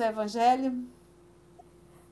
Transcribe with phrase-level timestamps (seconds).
[0.00, 0.88] O evangelho?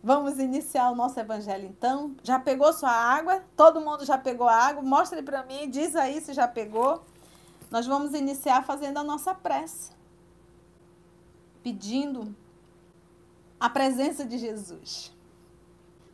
[0.03, 2.15] Vamos iniciar o nosso evangelho então?
[2.23, 3.43] Já pegou sua água?
[3.57, 4.83] Todo mundo já pegou a água?
[4.83, 7.03] Mostre para mim, diz aí se já pegou.
[7.71, 9.93] Nós vamos iniciar fazendo a nossa prece.
[11.63, 12.37] Pedindo
[13.59, 15.11] a presença de Jesus.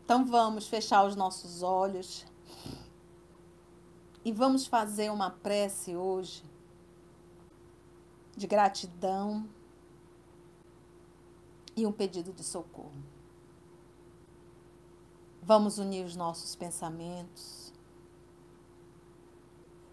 [0.04, 2.24] Então vamos fechar os nossos olhos
[4.24, 6.44] e vamos fazer uma prece hoje
[8.36, 9.44] de gratidão
[11.76, 12.92] e um pedido de socorro.
[15.42, 17.72] Vamos unir os nossos pensamentos.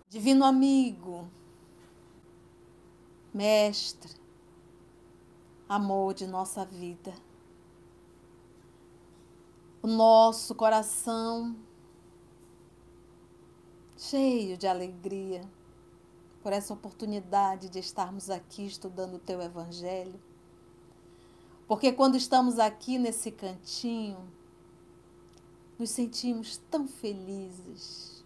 [0.09, 1.27] Divino amigo,
[3.33, 4.13] mestre,
[5.67, 7.13] amor de nossa vida,
[9.81, 11.55] o nosso coração
[13.97, 15.41] cheio de alegria
[16.41, 20.19] por essa oportunidade de estarmos aqui estudando o teu evangelho
[21.71, 24.29] porque quando estamos aqui nesse cantinho,
[25.79, 28.25] nos sentimos tão felizes,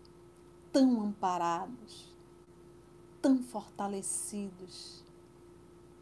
[0.74, 2.12] tão amparados,
[3.22, 5.04] tão fortalecidos,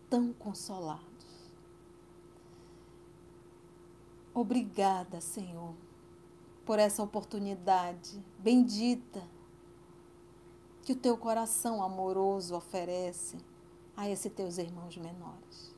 [0.09, 1.03] tão consolados.
[4.33, 5.75] Obrigada, Senhor,
[6.66, 9.21] por essa oportunidade bendita
[10.81, 13.36] que o teu coração amoroso oferece
[13.97, 15.73] a esses teus irmãos menores.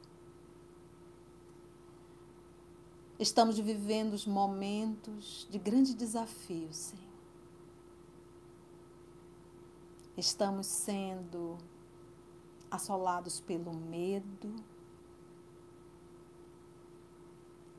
[3.17, 7.05] Estamos vivendo os momentos de grande desafio, Senhor.
[10.17, 11.57] Estamos sendo
[12.69, 14.53] assolados pelo medo,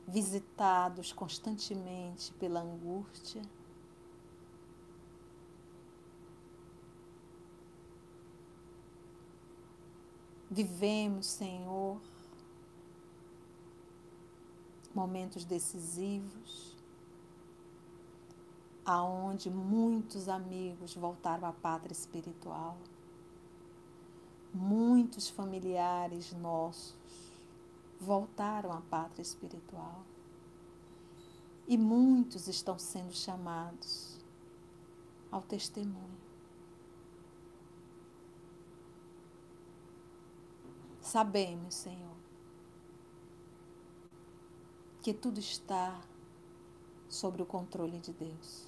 [0.09, 3.43] visitados constantemente pela angústia.
[10.51, 12.01] Vivemos, Senhor,
[14.97, 16.75] momentos decisivos,
[18.83, 22.79] aonde muitos amigos voltaram à pátria espiritual,
[24.55, 26.97] muitos familiares nossos
[28.01, 30.03] voltaram à pátria espiritual
[31.69, 34.19] e muitos estão sendo chamados
[35.31, 36.27] ao testemunho.
[41.03, 42.17] Sabemos, Senhor,
[45.07, 45.97] que tudo está
[47.09, 48.67] sobre o controle de Deus.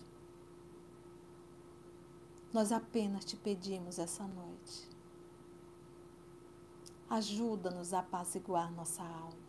[2.53, 4.89] Nós apenas te pedimos essa noite.
[7.11, 9.49] Ajuda-nos a apaziguar nossa alma.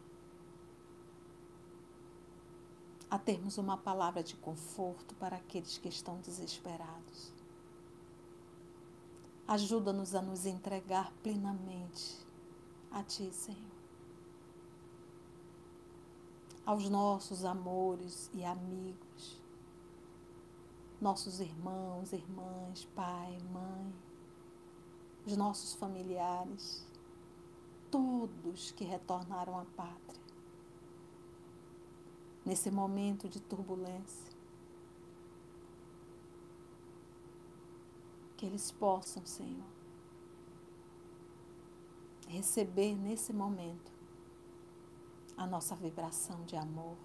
[3.08, 7.32] A termos uma palavra de conforto para aqueles que estão desesperados.
[9.48, 12.26] Ajuda-nos a nos entregar plenamente
[12.90, 13.79] a Ti, Senhor
[16.70, 19.42] aos nossos amores e amigos,
[21.02, 23.92] nossos irmãos, irmãs, pai, mãe,
[25.26, 26.86] os nossos familiares,
[27.90, 30.22] todos que retornaram à pátria.
[32.46, 34.32] Nesse momento de turbulência,
[38.38, 39.66] que eles possam, Senhor,
[42.28, 43.99] receber nesse momento
[45.40, 46.98] a nossa vibração de amor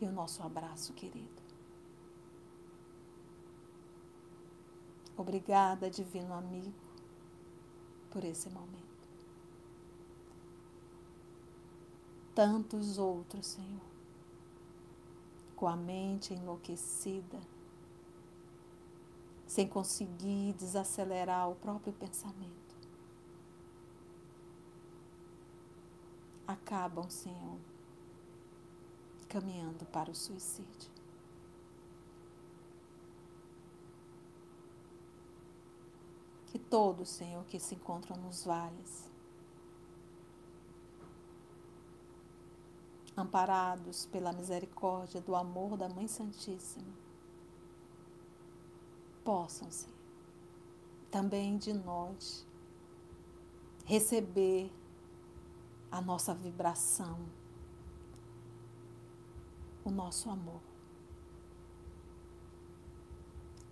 [0.00, 1.42] e o nosso abraço querido.
[5.14, 6.72] Obrigada, Divino Amigo,
[8.10, 8.78] por esse momento.
[12.34, 13.82] Tantos outros, Senhor,
[15.54, 17.40] com a mente enlouquecida,
[19.46, 22.67] sem conseguir desacelerar o próprio pensamento.
[26.48, 27.58] Acabam, Senhor,
[29.28, 30.90] caminhando para o suicídio.
[36.46, 39.10] Que todos, Senhor, que se encontram nos vales,
[43.14, 46.94] amparados pela misericórdia do amor da Mãe Santíssima,
[49.22, 49.94] possam, Senhor,
[51.10, 52.46] também de nós
[53.84, 54.72] receber
[55.90, 57.18] a nossa vibração,
[59.84, 60.60] o nosso amor.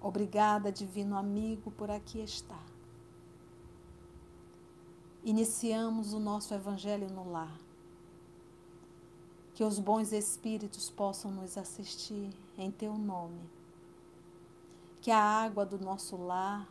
[0.01, 2.65] Obrigada, Divino Amigo, por aqui estar.
[5.25, 7.59] Iniciamos o nosso Evangelho no lar.
[9.55, 13.51] Que os bons espíritos possam nos assistir em Teu nome.
[15.01, 16.69] Que a água do nosso lar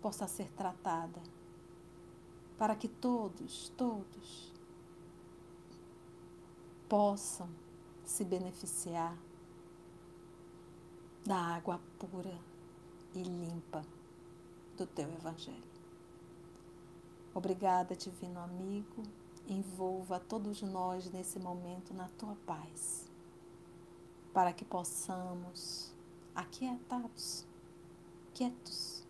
[0.00, 1.35] possa ser tratada
[2.58, 4.52] para que todos, todos
[6.88, 7.48] possam
[8.04, 9.16] se beneficiar
[11.24, 12.38] da água pura
[13.14, 13.82] e limpa
[14.76, 15.76] do teu Evangelho.
[17.34, 19.02] Obrigada, Divino Amigo.
[19.48, 23.08] Envolva todos nós nesse momento na tua paz,
[24.32, 25.92] para que possamos,
[26.34, 27.46] aquietados,
[28.34, 29.04] quietos,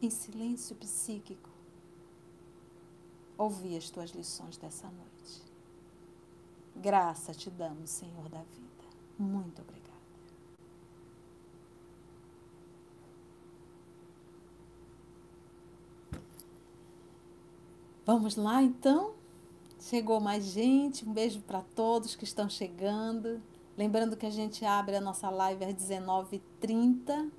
[0.00, 1.49] em silêncio psíquico,
[3.40, 5.42] ouvir as tuas lições dessa noite.
[6.76, 8.84] Graça te damos, Senhor da vida.
[9.18, 9.80] Muito obrigada.
[18.04, 19.14] Vamos lá então?
[19.78, 21.08] Chegou mais gente.
[21.08, 23.40] Um beijo para todos que estão chegando.
[23.76, 27.30] Lembrando que a gente abre a nossa live às 19h30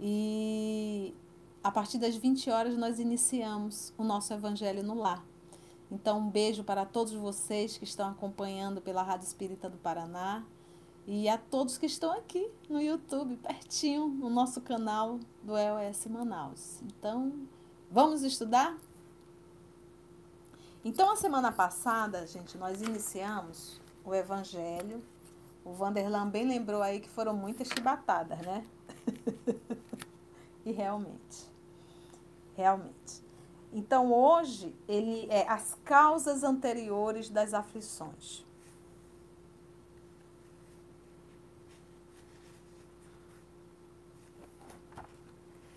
[0.00, 1.14] e
[1.62, 5.22] a partir das 20 horas nós iniciamos o nosso Evangelho no Lar.
[5.90, 10.44] Então, um beijo para todos vocês que estão acompanhando pela Rádio Espírita do Paraná
[11.06, 16.80] e a todos que estão aqui no YouTube, pertinho, no nosso canal do EOS Manaus.
[16.82, 17.32] Então,
[17.90, 18.78] vamos estudar?
[20.84, 25.02] Então, a semana passada, gente, nós iniciamos o Evangelho.
[25.64, 28.64] O Vanderlan bem lembrou aí que foram muitas chibatadas, né?
[30.64, 31.46] e realmente,
[32.56, 33.22] realmente.
[33.72, 38.44] Então, hoje, ele é as causas anteriores das aflições.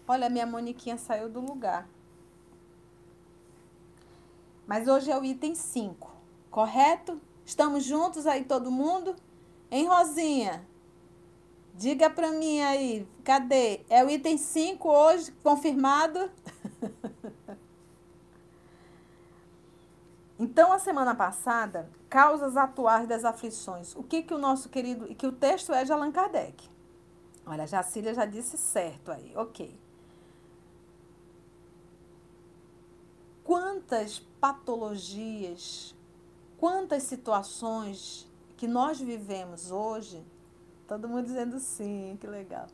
[0.08, 1.88] Olha, minha Moniquinha saiu do lugar.
[4.68, 6.12] Mas hoje é o item 5,
[6.50, 7.22] correto?
[7.46, 9.16] Estamos juntos aí todo mundo?
[9.70, 10.66] Hein, Rosinha?
[11.74, 13.82] Diga para mim aí, cadê?
[13.90, 16.30] É o item 5 hoje, confirmado?
[20.40, 23.96] então, a semana passada, causas atuais das aflições.
[23.96, 26.70] O que que o nosso querido, e que o texto é de Allan Kardec.
[27.46, 29.84] Olha, Jacília já disse certo aí, ok.
[33.44, 35.94] quantas patologias,
[36.58, 38.28] quantas situações
[38.58, 40.24] que nós vivemos hoje,
[40.88, 42.68] todo mundo dizendo sim, que legal,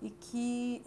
[0.00, 0.82] e que,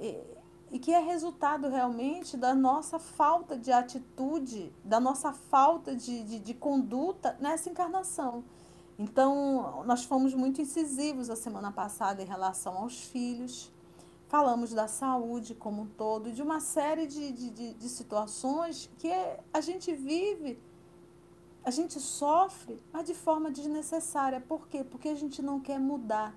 [0.72, 6.40] e que é resultado realmente da nossa falta de atitude, da nossa falta de, de,
[6.40, 8.44] de conduta nessa encarnação.
[8.98, 13.72] Então, nós fomos muito incisivos a semana passada em relação aos filhos,
[14.28, 19.12] falamos da saúde como um todo, de uma série de, de, de, situações que
[19.54, 20.60] a gente vive,
[21.64, 24.40] a gente sofre, mas de forma desnecessária.
[24.40, 24.84] Por quê?
[24.84, 26.34] Porque a gente não quer mudar,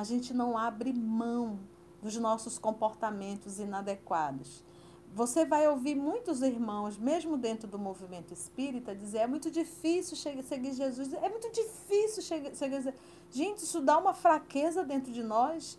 [0.00, 1.58] a gente não abre mão
[2.02, 4.64] dos nossos comportamentos inadequados.
[5.12, 10.72] Você vai ouvir muitos irmãos, mesmo dentro do movimento espírita, dizer: é muito difícil seguir
[10.72, 12.94] Jesus, é muito difícil seguir.
[13.30, 15.78] Gente, isso dá uma fraqueza dentro de nós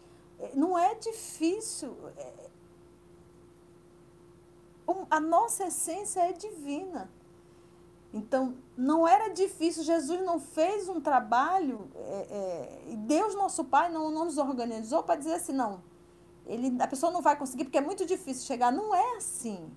[0.56, 1.96] não é difícil.
[2.18, 2.50] É,
[5.10, 7.10] a nossa essência é divina.
[8.14, 14.12] Então, não era difícil, Jesus não fez um trabalho, é, é, Deus, nosso Pai, não,
[14.12, 15.82] não nos organizou para dizer assim, não,
[16.46, 18.72] ele, a pessoa não vai conseguir porque é muito difícil chegar.
[18.72, 19.72] Não é assim.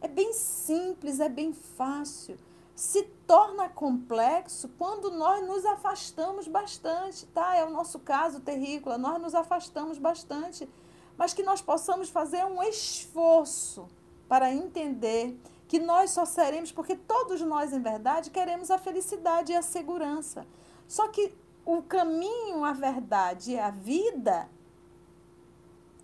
[0.00, 2.36] É bem simples, é bem fácil
[2.74, 7.54] se torna complexo quando nós nos afastamos bastante, tá?
[7.54, 10.68] É o nosso caso terrícola, nós nos afastamos bastante,
[11.16, 13.86] mas que nós possamos fazer um esforço
[14.28, 15.38] para entender
[15.72, 20.46] que nós só seremos, porque todos nós, em verdade, queremos a felicidade e a segurança.
[20.86, 24.50] Só que o caminho, a verdade e a vida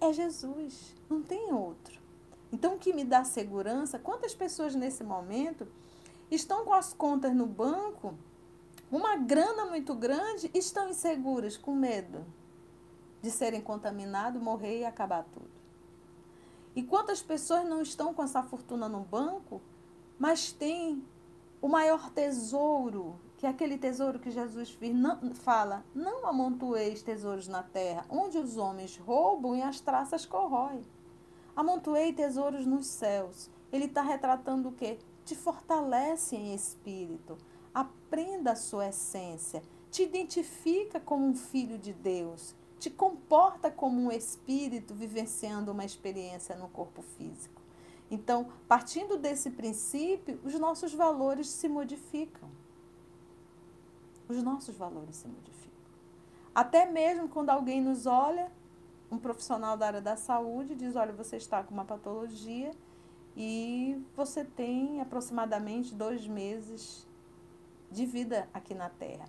[0.01, 2.01] é Jesus, não tem outro.
[2.51, 5.69] Então, o que me dá segurança, quantas pessoas nesse momento
[6.31, 8.15] estão com as contas no banco,
[8.91, 12.25] uma grana muito grande, estão inseguras, com medo
[13.21, 15.58] de serem contaminados, morrer e acabar tudo.
[16.79, 19.61] E quantas pessoas não estão com essa fortuna no banco,
[20.17, 21.05] mas têm
[21.61, 24.79] o maior tesouro, que é aquele tesouro que Jesus
[25.35, 30.85] fala: não amontoeis tesouros na terra, onde os homens roubam e as traças corroem.
[31.57, 33.51] Amontoei tesouros nos céus.
[33.73, 34.99] Ele está retratando o quê?
[35.25, 37.37] te fortalece em espírito,
[37.75, 44.13] aprenda a sua essência, te identifica como um filho de Deus, te comporta como um
[44.13, 47.61] espírito vivenciando uma experiência no corpo físico.
[48.11, 52.49] Então, partindo desse princípio, os nossos valores se modificam.
[54.29, 55.59] Os nossos valores se modificam.
[56.55, 58.51] Até mesmo quando alguém nos olha,
[59.11, 62.71] um profissional da área da saúde diz: Olha, você está com uma patologia
[63.37, 67.07] e você tem aproximadamente dois meses
[67.91, 69.27] de vida aqui na Terra.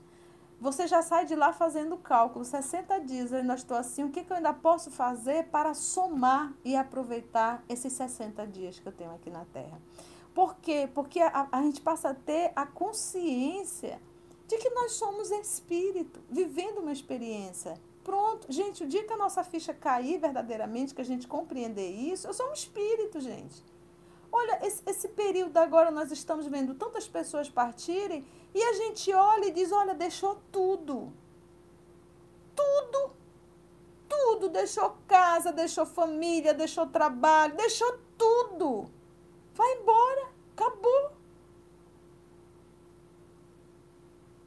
[0.60, 4.10] Você já sai de lá fazendo o cálculo, 60 dias, eu ainda estou assim, o
[4.10, 8.92] que, que eu ainda posso fazer para somar e aproveitar esses 60 dias que eu
[8.92, 9.80] tenho aqui na Terra?
[10.34, 10.90] Por quê?
[10.94, 14.02] Porque a, a gente passa a ter a consciência
[14.48, 17.80] de que nós somos espírito, vivendo uma experiência.
[18.04, 22.28] Pronto, gente, o dia que a nossa ficha cair verdadeiramente, que a gente compreender isso,
[22.28, 23.64] eu sou um espírito, gente.
[24.32, 29.46] Olha, esse, esse período agora nós estamos vendo tantas pessoas partirem e a gente olha
[29.46, 31.14] e diz: olha, deixou tudo.
[32.56, 33.12] Tudo.
[34.08, 34.50] Tudo.
[34.50, 38.90] Deixou casa, deixou família, deixou trabalho, deixou tudo.
[39.54, 40.30] Vai embora.
[40.54, 41.12] Acabou.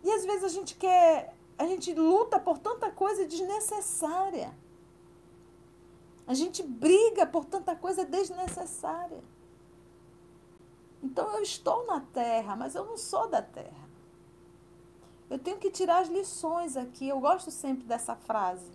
[0.03, 4.53] E às vezes a gente quer, a gente luta por tanta coisa desnecessária.
[6.27, 9.23] A gente briga por tanta coisa desnecessária.
[11.03, 13.82] Então eu estou na terra, mas eu não sou da terra.
[15.33, 17.09] Eu tenho que tirar as lições aqui.
[17.09, 18.71] Eu gosto sempre dessa frase,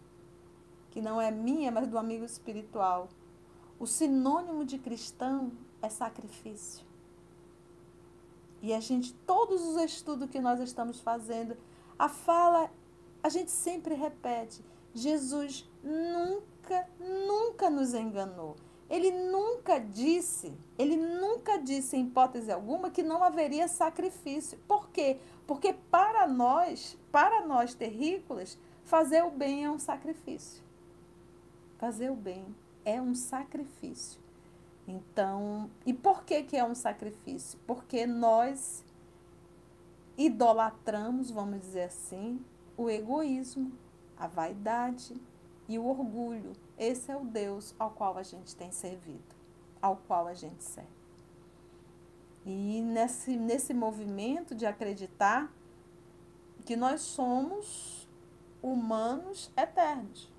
[0.89, 3.09] que não é minha, mas do amigo espiritual.
[3.79, 5.51] O sinônimo de cristão
[5.83, 6.83] é sacrifício.
[8.59, 11.55] E a gente, todos os estudos que nós estamos fazendo,
[11.99, 12.71] a fala,
[13.21, 18.55] a gente sempre repete: Jesus nunca, nunca nos enganou.
[18.89, 24.57] Ele nunca disse, ele nunca disse em hipótese alguma que não haveria sacrifício.
[24.67, 25.19] Por quê?
[25.45, 30.63] Porque para nós, para nós terrícolas, fazer o bem é um sacrifício.
[31.77, 34.21] Fazer o bem é um sacrifício.
[34.87, 37.59] Então, e por que que é um sacrifício?
[37.67, 38.85] Porque nós
[40.17, 42.39] idolatramos, vamos dizer assim,
[42.77, 43.71] o egoísmo,
[44.17, 45.13] a vaidade
[45.67, 49.35] e o orgulho esse é o Deus ao qual a gente tem servido,
[49.81, 50.89] ao qual a gente serve.
[52.45, 55.51] E nesse, nesse movimento de acreditar
[56.65, 58.07] que nós somos
[58.61, 60.31] humanos eternos.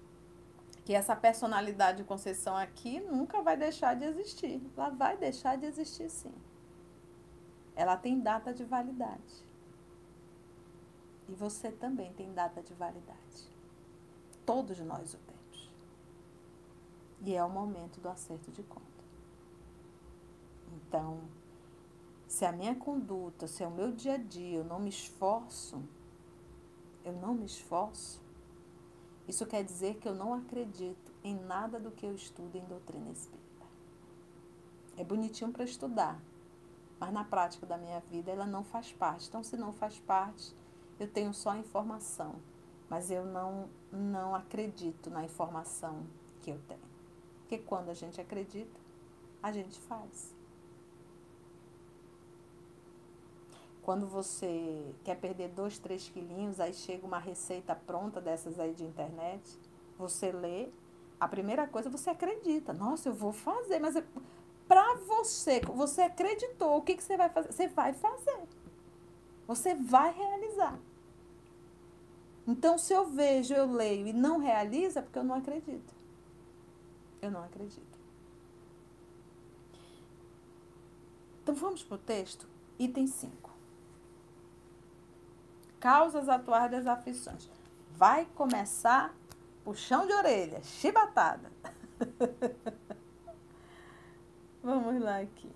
[0.84, 4.62] Que essa personalidade de Conceição aqui nunca vai deixar de existir.
[4.76, 6.32] Ela vai deixar de existir sim.
[7.76, 9.46] Ela tem data de validade.
[11.28, 13.57] E você também tem data de validade.
[14.48, 15.70] Todos nós o temos.
[17.20, 19.04] E é o momento do acerto de conta.
[20.72, 21.20] Então,
[22.26, 25.82] se a minha conduta, se é o meu dia a dia, eu não me esforço,
[27.04, 28.22] eu não me esforço,
[29.28, 33.10] isso quer dizer que eu não acredito em nada do que eu estudo em doutrina
[33.10, 33.66] espírita.
[34.96, 36.18] É bonitinho para estudar,
[36.98, 39.28] mas na prática da minha vida ela não faz parte.
[39.28, 40.56] Então, se não faz parte,
[40.98, 42.36] eu tenho só informação,
[42.88, 46.06] mas eu não, não acredito na informação
[46.40, 46.80] que eu tenho.
[47.40, 48.78] Porque quando a gente acredita,
[49.42, 50.34] a gente faz.
[53.82, 58.84] Quando você quer perder dois, três quilinhos, aí chega uma receita pronta dessas aí de
[58.84, 59.58] internet,
[59.96, 60.68] você lê,
[61.18, 62.72] a primeira coisa você acredita.
[62.72, 63.94] Nossa, eu vou fazer, mas
[64.68, 67.50] para você, você acreditou, o que, que você vai fazer?
[67.50, 68.42] Você vai fazer.
[69.46, 70.78] Você vai realizar.
[72.48, 75.94] Então, se eu vejo, eu leio e não realiza, é porque eu não acredito.
[77.20, 77.98] Eu não acredito.
[81.42, 82.46] Então vamos para o texto,
[82.78, 83.50] item 5.
[85.78, 87.50] Causas atuais das aflições.
[87.92, 89.14] Vai começar
[89.62, 91.52] puxão de orelha, chibatada.
[94.62, 95.50] Vamos lá aqui.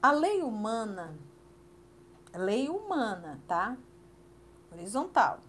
[0.00, 1.14] A lei humana,
[2.34, 3.76] lei humana, tá?
[4.72, 5.40] Horizontal.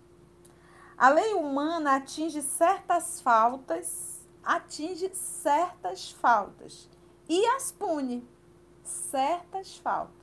[0.98, 6.90] A lei humana atinge certas faltas, atinge certas faltas
[7.28, 8.28] e as pune
[8.84, 10.20] certas faltas.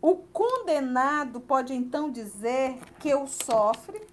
[0.00, 4.06] O condenado pode então dizer que o sofre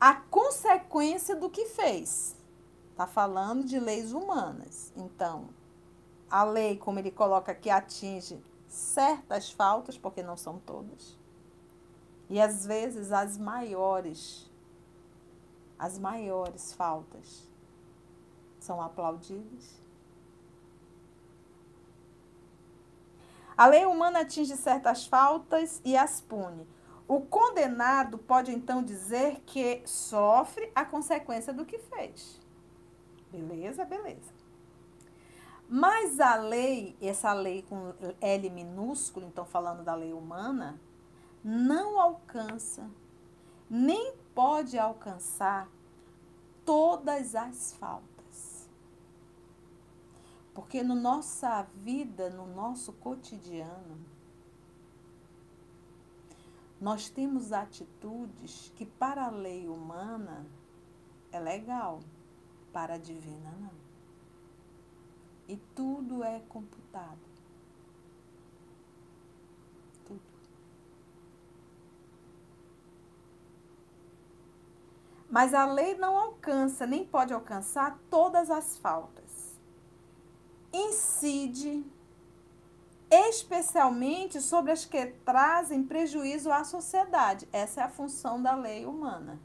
[0.00, 2.36] a consequência do que fez.
[2.90, 4.92] Está falando de leis humanas.
[4.96, 5.48] Então,
[6.30, 11.20] a lei, como ele coloca aqui, atinge certas faltas, porque não são todas
[12.32, 14.50] e às vezes as maiores,
[15.78, 17.46] as maiores faltas
[18.58, 19.82] são aplaudidas.
[23.54, 26.66] A lei humana atinge certas faltas e as pune.
[27.06, 32.40] O condenado pode então dizer que sofre a consequência do que fez.
[33.30, 33.84] Beleza?
[33.84, 34.32] Beleza.
[35.74, 40.78] Mas a lei, essa lei com L minúsculo, então falando da lei humana,
[41.42, 42.90] não alcança,
[43.70, 45.66] nem pode alcançar
[46.62, 48.68] todas as faltas.
[50.52, 53.98] Porque no nossa vida, no nosso cotidiano,
[56.78, 60.44] nós temos atitudes que para a lei humana
[61.32, 62.00] é legal,
[62.74, 63.81] para a divina não.
[65.48, 67.18] E tudo é computado.
[70.06, 70.20] Tudo.
[75.28, 79.60] Mas a lei não alcança, nem pode alcançar todas as faltas.
[80.72, 81.84] Incide
[83.12, 87.46] especialmente sobre as que trazem prejuízo à sociedade.
[87.52, 89.38] Essa é a função da lei humana,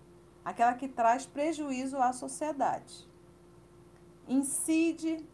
[0.46, 3.06] aquela que traz prejuízo à sociedade.
[4.26, 5.26] Incide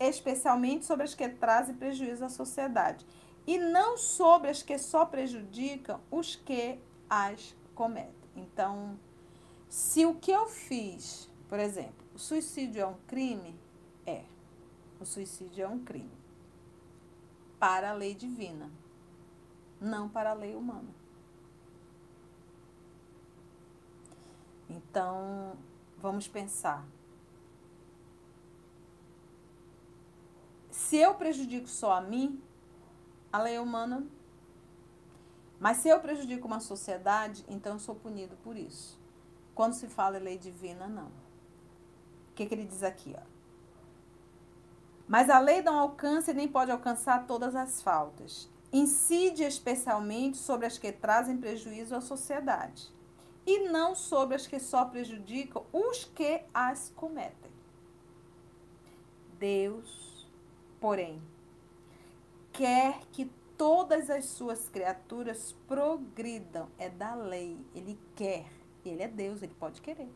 [0.00, 3.06] especialmente sobre as que trazem prejuízo à sociedade
[3.46, 8.12] e não sobre as que só prejudicam os que as cometem.
[8.36, 8.98] Então,
[9.68, 13.58] se o que eu fiz, por exemplo, o suicídio é um crime,
[14.06, 14.24] é.
[15.00, 16.18] O suicídio é um crime
[17.58, 18.70] para a lei divina,
[19.80, 20.88] não para a lei humana.
[24.68, 25.56] Então,
[25.96, 26.86] vamos pensar.
[30.88, 32.42] Se eu prejudico só a mim,
[33.30, 34.06] a lei humana.
[35.60, 38.98] Mas se eu prejudico uma sociedade, então eu sou punido por isso.
[39.54, 41.08] Quando se fala em lei divina, não.
[41.08, 43.14] O que, que ele diz aqui?
[43.14, 43.22] Ó?
[45.06, 48.48] Mas a lei não alcança e nem pode alcançar todas as faltas.
[48.72, 52.88] Incide especialmente sobre as que trazem prejuízo à sociedade
[53.44, 57.52] e não sobre as que só prejudicam os que as cometem.
[59.38, 60.07] Deus,
[60.80, 61.20] porém,
[62.52, 66.68] quer que todas as suas criaturas progridam.
[66.78, 67.58] É da lei.
[67.74, 68.46] Ele quer.
[68.84, 70.12] Ele é Deus, ele pode querer.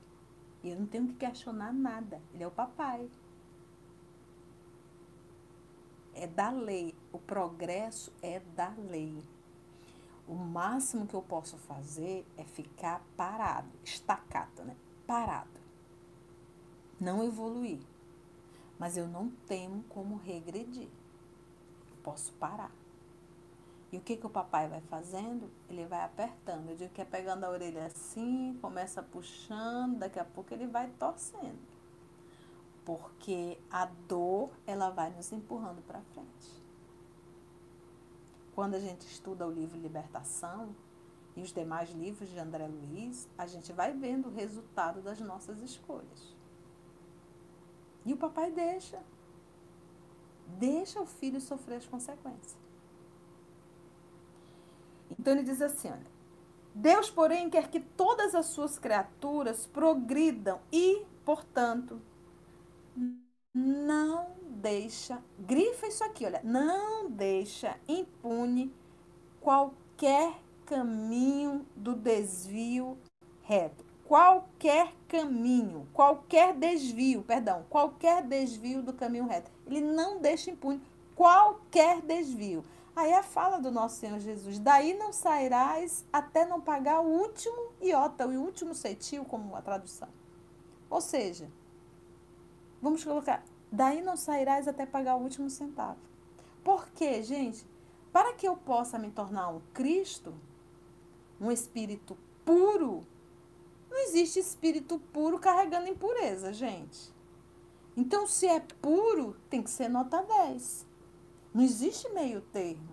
[0.62, 2.20] E eu não tenho que questionar nada.
[2.32, 3.08] Ele é o papai
[6.14, 6.94] é da lei.
[7.12, 9.22] O progresso é da lei.
[10.26, 14.76] O máximo que eu posso fazer é ficar parado, estacado, né?
[15.06, 15.60] Parado.
[17.00, 17.80] Não evoluir.
[18.82, 20.88] Mas eu não tenho como regredir.
[20.88, 22.72] Eu posso parar.
[23.92, 25.48] E o que, que o papai vai fazendo?
[25.70, 26.68] Ele vai apertando.
[26.68, 30.90] Eu digo que é pegando a orelha assim, começa puxando, daqui a pouco ele vai
[30.98, 31.70] torcendo
[32.84, 36.62] porque a dor ela vai nos empurrando para frente.
[38.56, 40.74] Quando a gente estuda o livro Libertação
[41.36, 45.62] e os demais livros de André Luiz, a gente vai vendo o resultado das nossas
[45.62, 46.41] escolhas.
[48.04, 49.02] E o papai deixa.
[50.58, 52.56] Deixa o filho sofrer as consequências.
[55.18, 56.06] Então ele diz assim, olha,
[56.74, 62.00] Deus, porém, quer que todas as suas criaturas progridam e, portanto,
[63.54, 68.72] não deixa, grifa isso aqui, olha, não deixa impune
[69.40, 72.96] qualquer caminho do desvio
[73.42, 73.91] reto.
[74.12, 79.50] Qualquer caminho, qualquer desvio, perdão, qualquer desvio do caminho reto.
[79.66, 80.82] Ele não deixa impune
[81.16, 82.62] qualquer desvio.
[82.94, 87.72] Aí a fala do nosso Senhor Jesus: daí não sairás até não pagar o último
[87.80, 90.10] iota, o último cetil, como a tradução.
[90.90, 91.50] Ou seja,
[92.82, 95.96] Vamos colocar, daí não sairás até pagar o último centavo.
[96.62, 97.66] Por quê, gente?
[98.12, 100.34] Para que eu possa me tornar um Cristo,
[101.40, 103.06] um espírito puro,
[103.92, 107.12] não existe espírito puro carregando impureza, gente.
[107.94, 110.86] Então, se é puro, tem que ser nota 10.
[111.52, 112.88] Não existe meio termo.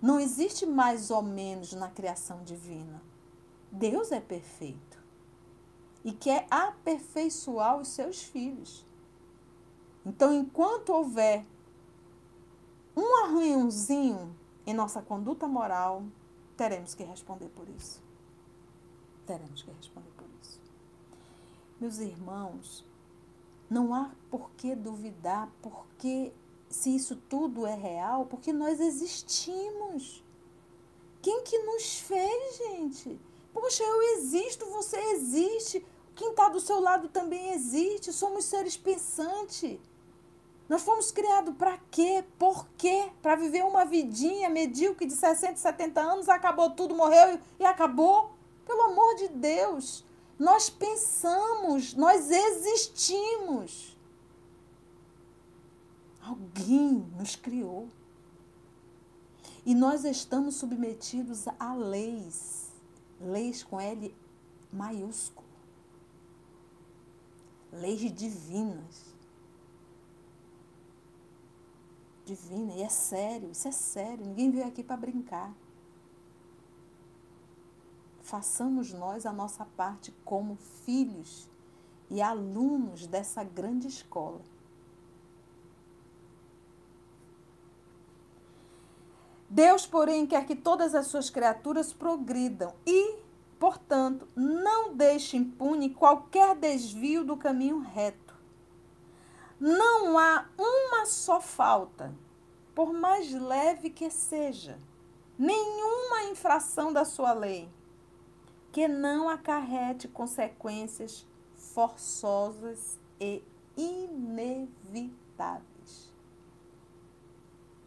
[0.00, 3.02] Não existe mais ou menos na criação divina.
[3.70, 5.02] Deus é perfeito
[6.04, 8.84] e quer aperfeiçoar os seus filhos.
[10.04, 11.46] Então, enquanto houver
[12.94, 14.36] um arranhãozinho
[14.66, 16.04] em nossa conduta moral,
[16.58, 18.02] teremos que responder por isso.
[19.24, 20.11] Teremos que responder.
[21.82, 22.86] Meus irmãos,
[23.68, 26.32] não há por que duvidar, porque
[26.68, 30.22] se isso tudo é real, porque nós existimos.
[31.20, 33.20] Quem que nos fez, gente?
[33.52, 35.84] Poxa, eu existo, você existe.
[36.14, 38.12] Quem está do seu lado também existe.
[38.12, 39.80] Somos seres pensantes.
[40.68, 42.24] Nós fomos criados para quê?
[42.38, 43.10] Por quê?
[43.20, 48.30] Para viver uma vidinha medíocre de 60, 70 anos, acabou tudo, morreu e acabou?
[48.64, 50.04] Pelo amor de Deus,
[50.38, 53.96] nós pensamos, nós existimos.
[56.20, 57.88] Alguém nos criou.
[59.64, 62.72] E nós estamos submetidos a leis,
[63.20, 64.12] leis com L
[64.72, 65.46] maiúsculo,
[67.70, 69.12] leis divinas
[72.24, 72.72] divina.
[72.74, 74.24] E é sério, isso é sério.
[74.24, 75.52] Ninguém veio aqui para brincar.
[78.32, 81.50] Façamos nós a nossa parte como filhos
[82.08, 84.40] e alunos dessa grande escola.
[89.50, 93.18] Deus, porém, quer que todas as suas criaturas progridam e,
[93.60, 98.34] portanto, não deixe impune qualquer desvio do caminho reto.
[99.60, 102.14] Não há uma só falta,
[102.74, 104.78] por mais leve que seja,
[105.38, 107.68] nenhuma infração da sua lei,
[108.72, 113.44] que não acarrete consequências forçosas e
[113.76, 114.92] inevitáveis.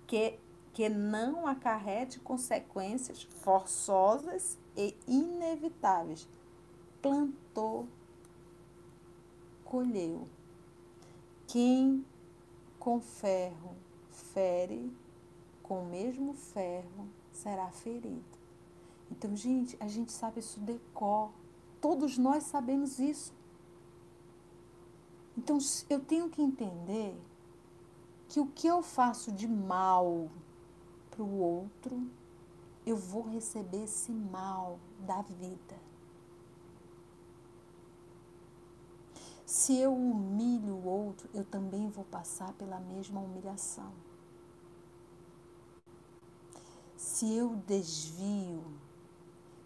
[0.08, 0.40] Que
[0.76, 6.28] que não acarrete consequências forçosas e inevitáveis.
[7.02, 7.88] Plantou,
[9.64, 10.28] colheu.
[11.48, 12.06] Quem
[12.78, 13.74] com ferro
[14.12, 14.92] fere,
[15.64, 18.35] com o mesmo ferro será ferido.
[19.12, 21.32] Então, gente, a gente sabe isso de cor.
[21.80, 23.34] Todos nós sabemos isso.
[25.38, 25.58] Então,
[25.90, 27.16] eu tenho que entender
[28.28, 30.30] que o que eu faço de mal
[31.12, 32.10] para o outro,
[32.86, 35.86] eu vou receber esse mal da vida.
[39.46, 43.94] Se eu humilho o outro, eu também vou passar pela mesma humilhação.
[46.98, 48.64] Se eu desvio,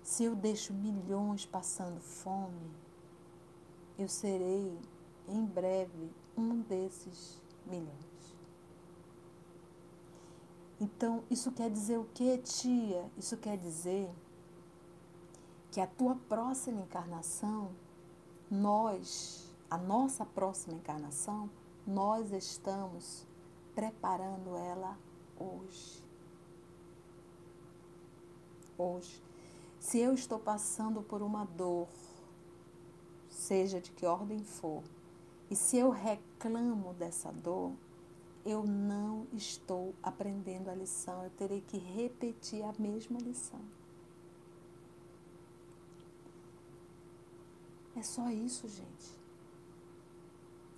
[0.09, 2.71] se eu deixo milhões passando fome,
[3.95, 4.75] eu serei
[5.27, 8.35] em breve um desses milhões.
[10.81, 13.07] Então, isso quer dizer o que, tia?
[13.15, 14.09] Isso quer dizer
[15.69, 17.69] que a tua próxima encarnação,
[18.49, 21.51] nós, a nossa próxima encarnação,
[21.85, 23.27] nós estamos
[23.75, 24.97] preparando ela
[25.39, 26.03] hoje.
[28.75, 29.28] Hoje.
[29.79, 31.87] Se eu estou passando por uma dor,
[33.29, 34.83] seja de que ordem for,
[35.49, 37.71] e se eu reclamo dessa dor,
[38.45, 43.59] eu não estou aprendendo a lição, eu terei que repetir a mesma lição.
[47.95, 49.19] É só isso, gente.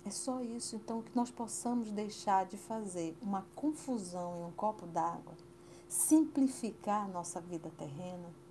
[0.04, 0.74] É só isso.
[0.74, 5.34] Então, que nós possamos deixar de fazer uma confusão em um copo d'água,
[5.88, 8.41] simplificar a nossa vida terrena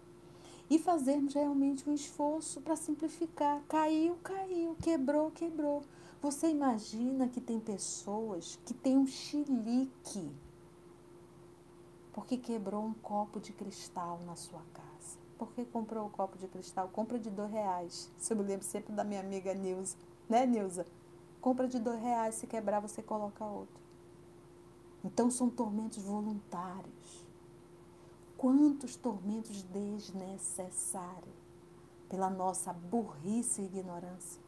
[0.71, 3.61] e fazermos realmente um esforço para simplificar.
[3.67, 5.83] Caiu, caiu, quebrou, quebrou.
[6.21, 10.31] Você imagina que tem pessoas que têm um chilique
[12.13, 15.19] porque quebrou um copo de cristal na sua casa.
[15.37, 16.87] Por que comprou o um copo de cristal?
[16.87, 18.09] Compra de dois reais.
[18.17, 19.97] Isso eu me lembro sempre da minha amiga Nilza.
[20.29, 20.85] Né, Nilza?
[21.41, 23.81] Compra de dois reais, se quebrar você coloca outro.
[25.03, 27.20] Então são tormentos voluntários.
[28.41, 31.35] Quantos tormentos desnecessários
[32.09, 34.41] pela nossa burrice e ignorância.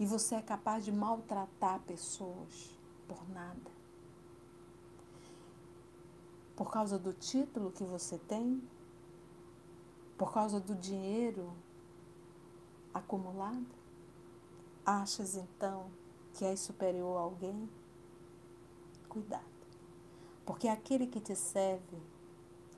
[0.00, 2.74] E você é capaz de maltratar pessoas
[3.06, 3.70] por nada.
[6.56, 8.66] Por causa do título que você tem?
[10.16, 11.52] Por causa do dinheiro
[12.94, 13.76] acumulado?
[14.86, 15.90] Achas então
[16.32, 17.68] que és superior a alguém?
[19.06, 19.57] Cuidado.
[20.48, 21.98] Porque aquele que te serve,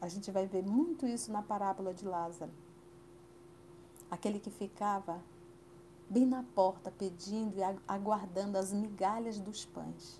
[0.00, 2.50] a gente vai ver muito isso na parábola de Lázaro.
[4.10, 5.22] Aquele que ficava
[6.08, 10.18] bem na porta, pedindo e aguardando as migalhas dos pães.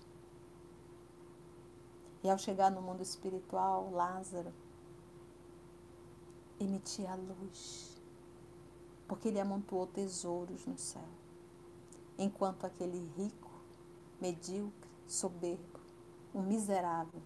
[2.23, 4.53] E ao chegar no mundo espiritual, Lázaro
[6.57, 8.01] emitia a luz,
[9.09, 11.09] porque ele amontoou tesouros no céu.
[12.17, 13.51] Enquanto aquele rico,
[14.21, 15.81] medíocre, soberbo,
[16.33, 17.21] um miserável,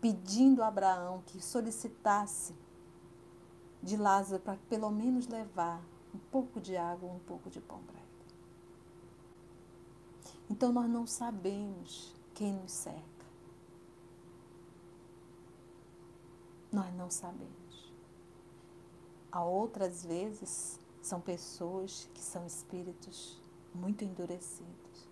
[0.00, 2.54] pedindo a Abraão que solicitasse
[3.82, 5.82] de Lázaro para pelo menos levar
[6.14, 8.10] um pouco de água, um pouco de pão para ele.
[10.48, 13.00] Então nós não sabemos quem nos cerca.
[16.72, 17.92] Nós não sabemos.
[19.30, 23.40] Há outras vezes são pessoas que são espíritos
[23.74, 25.08] muito endurecidos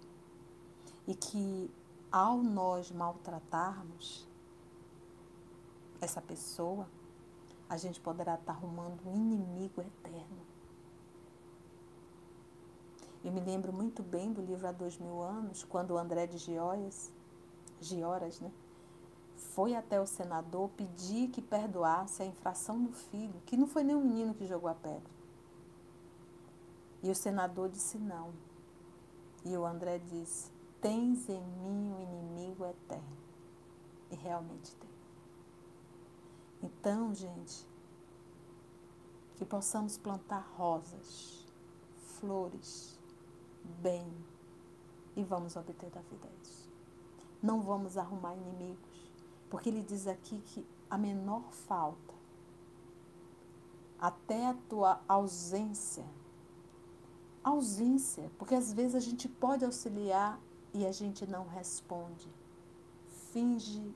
[1.07, 1.71] e que
[2.11, 4.28] ao nós maltratarmos
[6.01, 6.89] essa pessoa,
[7.69, 10.47] a gente poderá estar arrumando um inimigo eterno.
[13.25, 16.39] Eu me lembro muito bem do livro Há Dois Mil Anos, quando o André de
[16.39, 17.13] Gioias,
[17.81, 18.51] Gioras, né,
[19.37, 23.95] foi até o senador pedir que perdoasse a infração do filho, que não foi nem
[23.95, 25.11] o menino que jogou a pedra.
[27.03, 28.33] E o senador disse não.
[29.45, 33.17] E o André disse: tens em mim um inimigo eterno.
[34.11, 34.91] E realmente tem.
[36.63, 37.67] Então, gente,
[39.37, 41.47] que possamos plantar rosas,
[42.19, 42.99] flores,
[43.81, 44.13] bem,
[45.17, 46.69] e vamos obter da vida isso.
[47.41, 49.13] Não vamos arrumar inimigos,
[49.49, 52.15] porque ele diz aqui que a menor falta,
[54.01, 56.05] até a tua ausência,
[57.43, 60.41] ausência, porque às vezes a gente pode auxiliar
[60.75, 62.29] e a gente não responde.
[63.33, 63.95] Finge,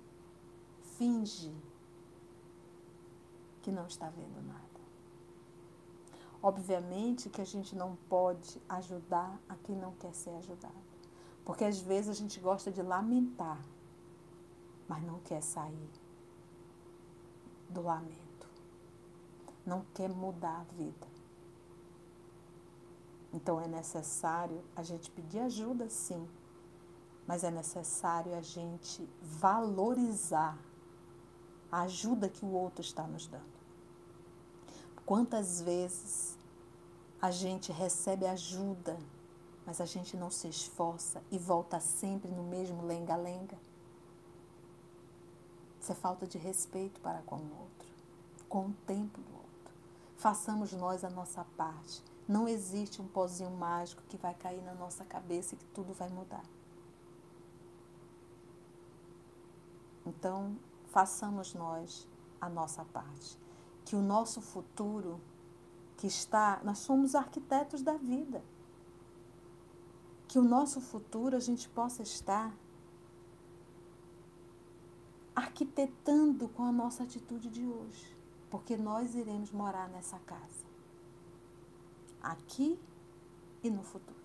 [0.96, 1.52] finge
[3.62, 4.60] que não está vendo nada.
[6.42, 10.74] Obviamente que a gente não pode ajudar a quem não quer ser ajudado.
[11.44, 13.60] Porque às vezes a gente gosta de lamentar,
[14.88, 15.90] mas não quer sair
[17.68, 18.48] do lamento.
[19.64, 21.06] Não quer mudar a vida.
[23.32, 26.28] Então é necessário a gente pedir ajuda, sim,
[27.26, 30.58] mas é necessário a gente valorizar
[31.70, 33.51] a ajuda que o outro está nos dando.
[35.04, 36.38] Quantas vezes
[37.20, 38.96] a gente recebe ajuda,
[39.66, 43.58] mas a gente não se esforça e volta sempre no mesmo lenga-lenga?
[45.80, 47.88] Isso é falta de respeito para com o outro,
[48.48, 49.74] com o tempo do outro.
[50.16, 52.02] Façamos nós a nossa parte.
[52.28, 56.08] Não existe um pozinho mágico que vai cair na nossa cabeça e que tudo vai
[56.08, 56.44] mudar.
[60.06, 62.06] Então, façamos nós
[62.40, 63.36] a nossa parte.
[63.84, 65.20] Que o nosso futuro,
[65.96, 68.42] que está, nós somos arquitetos da vida.
[70.28, 72.54] Que o nosso futuro a gente possa estar
[75.34, 78.16] arquitetando com a nossa atitude de hoje,
[78.50, 80.66] porque nós iremos morar nessa casa,
[82.22, 82.78] aqui
[83.62, 84.20] e no futuro,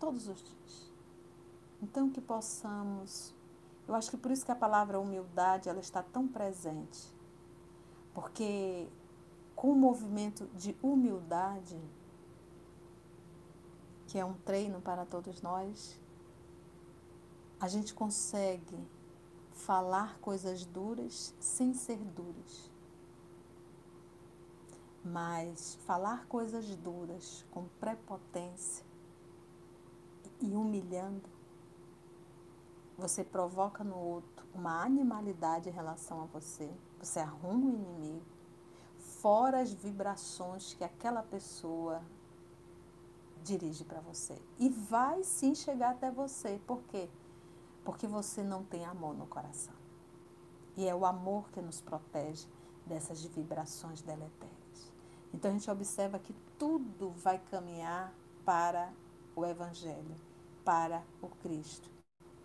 [0.00, 0.92] todos os dias.
[1.82, 3.34] Então que possamos
[3.86, 7.13] eu acho que por isso que a palavra humildade ela está tão presente.
[8.14, 8.88] Porque
[9.56, 11.78] com o movimento de humildade,
[14.06, 16.00] que é um treino para todos nós,
[17.60, 18.78] a gente consegue
[19.50, 22.70] falar coisas duras sem ser duras.
[25.04, 28.84] Mas falar coisas duras com prepotência
[30.40, 31.34] e humilhando
[32.96, 36.70] você provoca no outro uma animalidade em relação a você,
[37.04, 38.24] você arruma um inimigo,
[38.98, 42.02] fora as vibrações que aquela pessoa
[43.42, 44.40] dirige para você.
[44.58, 46.60] E vai sim chegar até você.
[46.66, 47.08] Por quê?
[47.84, 49.74] Porque você não tem amor no coração.
[50.76, 52.48] E é o amor que nos protege
[52.86, 54.92] dessas vibrações deletérias.
[55.32, 58.12] Então a gente observa que tudo vai caminhar
[58.44, 58.92] para
[59.36, 60.16] o Evangelho,
[60.64, 61.90] para o Cristo.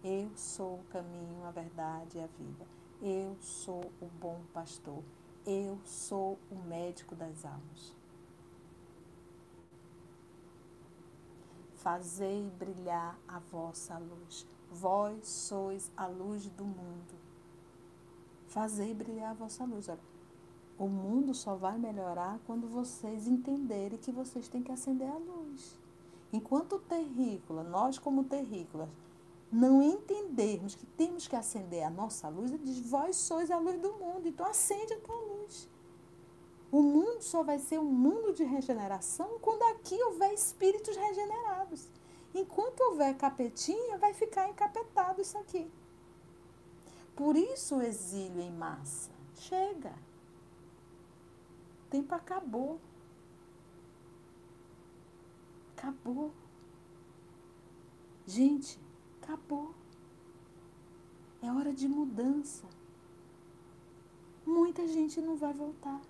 [0.03, 2.78] Eu sou o caminho, a verdade e a vida.
[3.01, 5.01] Eu sou o bom pastor.
[5.45, 7.95] Eu sou o médico das almas.
[11.75, 14.45] Fazei brilhar a vossa luz.
[14.69, 17.15] Vós sois a luz do mundo.
[18.47, 19.87] Fazei brilhar a vossa luz.
[19.87, 19.99] Olha,
[20.77, 25.79] o mundo só vai melhorar quando vocês entenderem que vocês têm que acender a luz.
[26.33, 28.89] Enquanto terrícola, nós como terrícolas,
[29.51, 33.79] não entendermos que temos que acender a nossa luz, ele diz: Vós sois a luz
[33.79, 35.67] do mundo, então acende a tua luz.
[36.71, 41.89] O mundo só vai ser um mundo de regeneração quando aqui houver espíritos regenerados.
[42.33, 45.69] Enquanto houver capetinha, vai ficar encapetado isso aqui.
[47.15, 49.09] Por isso o exílio em massa.
[49.35, 49.93] Chega.
[51.85, 52.79] O tempo acabou.
[55.75, 56.31] Acabou.
[58.27, 58.79] Gente,
[59.29, 59.75] Acabou.
[61.39, 62.67] É hora de mudança.
[64.43, 66.01] Muita gente não vai voltar.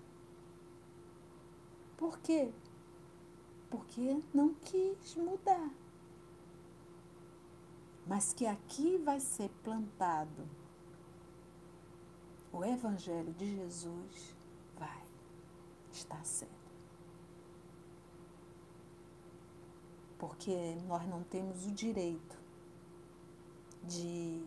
[1.98, 2.50] Por quê?
[3.68, 5.70] Porque não quis mudar.
[8.06, 10.48] Mas que aqui vai ser plantado
[12.50, 14.34] o Evangelho de Jesus,
[14.78, 15.02] vai
[15.92, 16.50] estar sendo.
[20.18, 22.39] Porque nós não temos o direito
[23.84, 24.42] de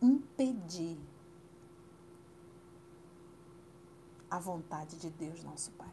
[0.00, 0.98] impedir
[4.30, 5.92] a vontade de Deus, nosso Pai.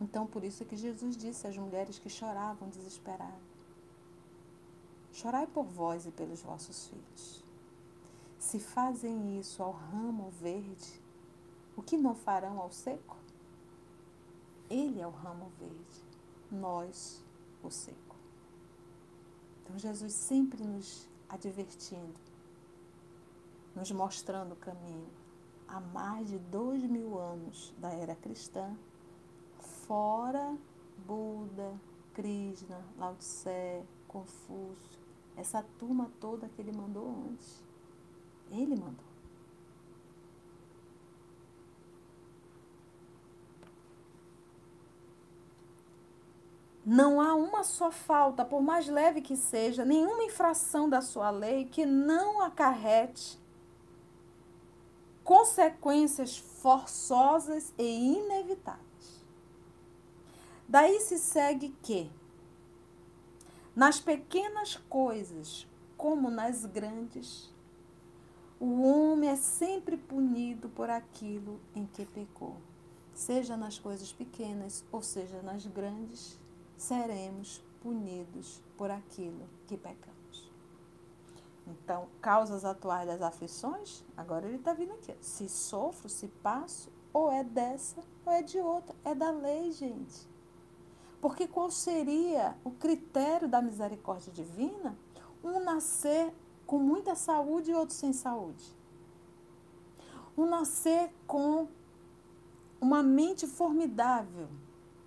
[0.00, 3.34] Então, por isso é que Jesus disse às mulheres que choravam desesperadas:
[5.12, 7.44] Chorai por vós e pelos vossos filhos.
[8.38, 11.02] Se fazem isso ao ramo verde,
[11.76, 13.16] o que não farão ao seco?
[14.70, 16.07] Ele é o ramo verde.
[16.50, 17.24] Nós
[17.62, 18.16] o seco.
[19.62, 22.18] Então, Jesus sempre nos advertindo,
[23.74, 25.08] nos mostrando o caminho.
[25.66, 28.74] Há mais de dois mil anos da era cristã,
[29.58, 30.56] fora
[31.06, 31.78] Buda,
[32.14, 34.98] Krishna, Lao Tse, Confúcio,
[35.36, 37.62] essa turma toda que ele mandou antes.
[38.50, 39.07] Ele mandou.
[46.90, 51.66] Não há uma só falta, por mais leve que seja, nenhuma infração da sua lei
[51.66, 53.38] que não acarrete
[55.22, 59.22] consequências forçosas e inevitáveis.
[60.66, 62.10] Daí se segue que,
[63.76, 67.52] nas pequenas coisas como nas grandes,
[68.58, 72.56] o homem é sempre punido por aquilo em que pecou.
[73.12, 76.38] Seja nas coisas pequenas ou seja nas grandes,
[76.78, 80.50] seremos punidos por aquilo que pecamos.
[81.66, 85.14] Então, causas atuais das aflições, agora ele está vindo aqui.
[85.20, 88.94] Se sofro, se passo, ou é dessa ou é de outra.
[89.04, 90.26] É da lei, gente.
[91.20, 94.96] Porque qual seria o critério da misericórdia divina?
[95.42, 96.32] Um nascer
[96.66, 98.64] com muita saúde e outro sem saúde.
[100.36, 101.66] Um nascer com
[102.80, 104.48] uma mente formidável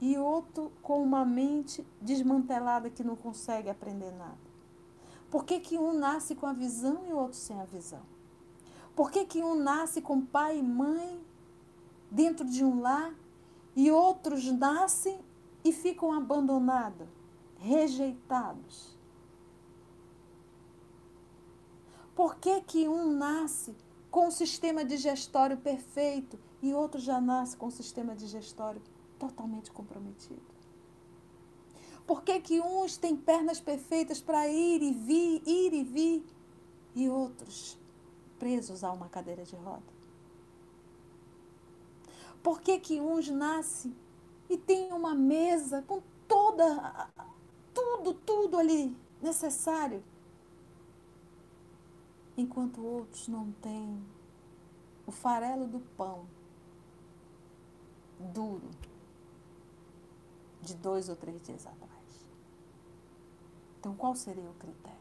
[0.02, 4.52] e outro com uma mente desmantelada que não consegue aprender nada?
[5.30, 8.02] Por que, que um nasce com a visão e o outro sem a visão?
[8.96, 11.24] Por que, que um nasce com pai e mãe
[12.10, 13.14] dentro de um lar
[13.76, 15.20] e outros nascem
[15.64, 17.08] e ficam abandonados,
[17.60, 18.98] rejeitados?
[22.16, 23.74] Por que, que um nasce
[24.10, 28.82] com um sistema digestório perfeito e outro já nasce com um sistema digestório
[29.22, 30.42] totalmente comprometido?
[32.08, 36.26] Por que, que uns têm pernas perfeitas para ir e vir, ir e vir,
[36.96, 37.78] e outros
[38.40, 39.94] presos a uma cadeira de roda?
[42.42, 43.96] Por que, que uns nascem
[44.50, 47.08] e têm uma mesa com toda,
[47.72, 50.04] tudo, tudo ali necessário,
[52.36, 54.04] enquanto outros não têm
[55.06, 56.26] o farelo do pão
[58.34, 58.70] duro
[60.62, 61.92] de dois ou três dias atrás.
[63.80, 65.00] Então, qual seria o critério?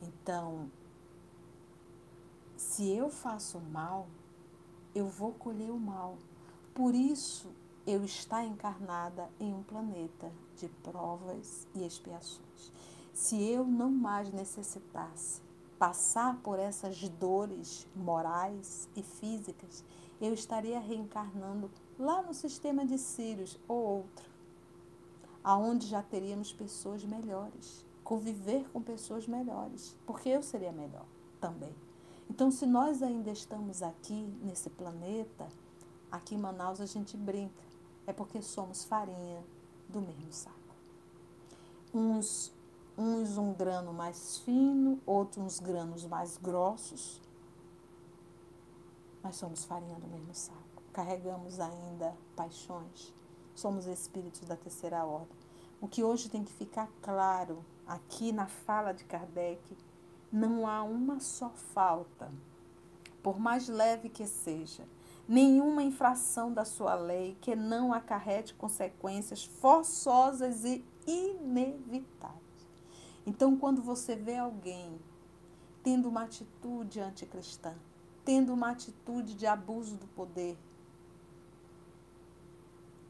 [0.00, 0.70] Então,
[2.56, 4.06] se eu faço mal,
[4.94, 6.16] eu vou colher o mal.
[6.74, 7.50] Por isso,
[7.86, 12.72] eu estar encarnada em um planeta de provas e expiações.
[13.12, 15.40] Se eu não mais necessitasse
[15.78, 19.84] passar por essas dores morais e físicas,
[20.20, 24.28] eu estaria reencarnando lá no sistema de Sirius ou outro,
[25.42, 31.06] aonde já teríamos pessoas melhores, conviver com pessoas melhores, porque eu seria melhor
[31.40, 31.74] também.
[32.28, 35.48] Então, se nós ainda estamos aqui nesse planeta,
[36.10, 37.62] aqui em Manaus a gente brinca,
[38.06, 39.42] é porque somos farinha
[39.88, 40.56] do mesmo saco.
[41.94, 42.52] Uns,
[42.98, 47.20] uns um grano mais fino, outros uns granos mais grossos,
[49.22, 50.65] mas somos farinha do mesmo saco
[50.96, 53.12] carregamos ainda paixões,
[53.54, 55.36] somos espíritos da terceira ordem.
[55.78, 59.76] O que hoje tem que ficar claro aqui na fala de Kardec,
[60.32, 62.32] não há uma só falta,
[63.22, 64.88] por mais leve que seja,
[65.28, 72.40] nenhuma infração da sua lei que não acarrete consequências forçosas e inevitáveis.
[73.26, 74.98] Então, quando você vê alguém
[75.82, 77.74] tendo uma atitude anticristã,
[78.24, 80.56] tendo uma atitude de abuso do poder,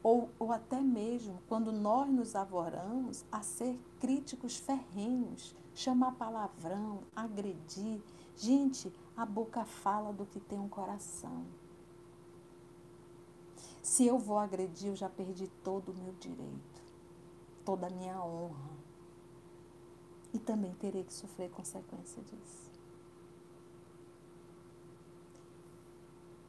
[0.07, 8.01] ou, ou até mesmo quando nós nos avoramos a ser críticos ferrenhos, chamar palavrão, agredir.
[8.37, 11.45] Gente, a boca fala do que tem um coração.
[13.83, 16.81] Se eu vou agredir, eu já perdi todo o meu direito,
[17.65, 18.71] toda a minha honra.
[20.33, 22.71] E também terei que sofrer consequência disso.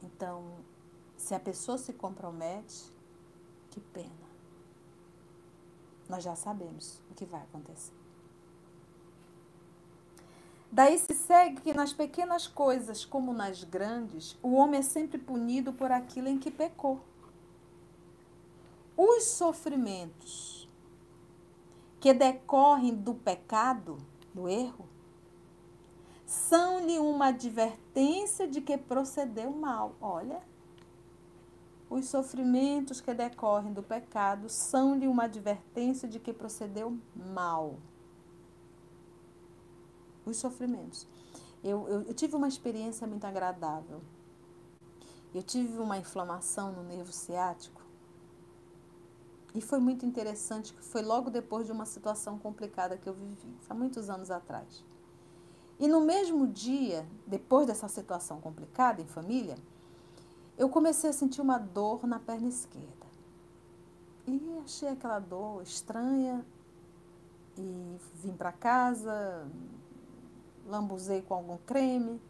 [0.01, 0.45] Então,
[1.17, 2.97] se a pessoa se compromete,
[3.69, 4.29] que pena.
[6.07, 7.93] Nós já sabemos o que vai acontecer.
[10.71, 15.73] Daí se segue que nas pequenas coisas, como nas grandes, o homem é sempre punido
[15.73, 17.01] por aquilo em que pecou.
[18.95, 20.69] Os sofrimentos
[21.99, 23.97] que decorrem do pecado,
[24.33, 24.87] do erro,
[26.25, 29.95] são-lhe uma advertência de que procedeu mal.
[29.99, 30.41] Olha,
[31.89, 37.79] Os sofrimentos que decorrem do pecado são-lhe uma advertência de que procedeu mal.
[40.23, 41.07] Os sofrimentos.
[41.63, 44.01] Eu, eu, eu tive uma experiência muito agradável.
[45.33, 47.81] Eu tive uma inflamação no nervo ciático
[49.53, 53.57] e foi muito interessante, que foi logo depois de uma situação complicada que eu vivi,
[53.67, 54.83] há muitos anos atrás.
[55.79, 59.55] E no mesmo dia, depois dessa situação complicada em família,
[60.59, 63.07] eu comecei a sentir uma dor na perna esquerda.
[64.27, 66.45] E achei aquela dor estranha
[67.57, 69.47] e vim para casa,
[70.67, 72.21] lambuzei com algum creme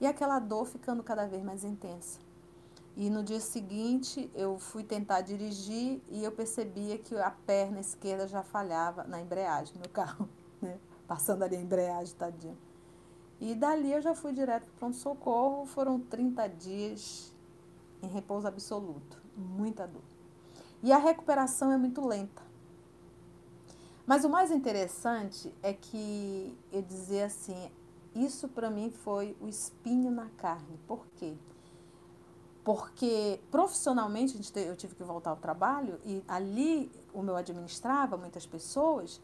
[0.00, 2.18] e aquela dor ficando cada vez mais intensa.
[2.96, 8.26] E no dia seguinte eu fui tentar dirigir e eu percebia que a perna esquerda
[8.26, 10.26] já falhava na embreagem no carro,
[10.62, 10.78] né?
[11.06, 12.56] Passando ali a embreagem, tadinha.
[13.38, 15.66] E dali eu já fui direto para pronto-socorro.
[15.66, 17.35] Foram 30 dias
[18.02, 19.22] em repouso absoluto.
[19.36, 20.02] Muita dor.
[20.82, 22.42] E a recuperação é muito lenta.
[24.06, 27.70] Mas o mais interessante é que eu dizer assim,
[28.14, 30.78] isso para mim foi o espinho na carne.
[30.86, 31.34] Por quê?
[32.66, 39.20] porque profissionalmente eu tive que voltar ao trabalho e ali o meu administrava muitas pessoas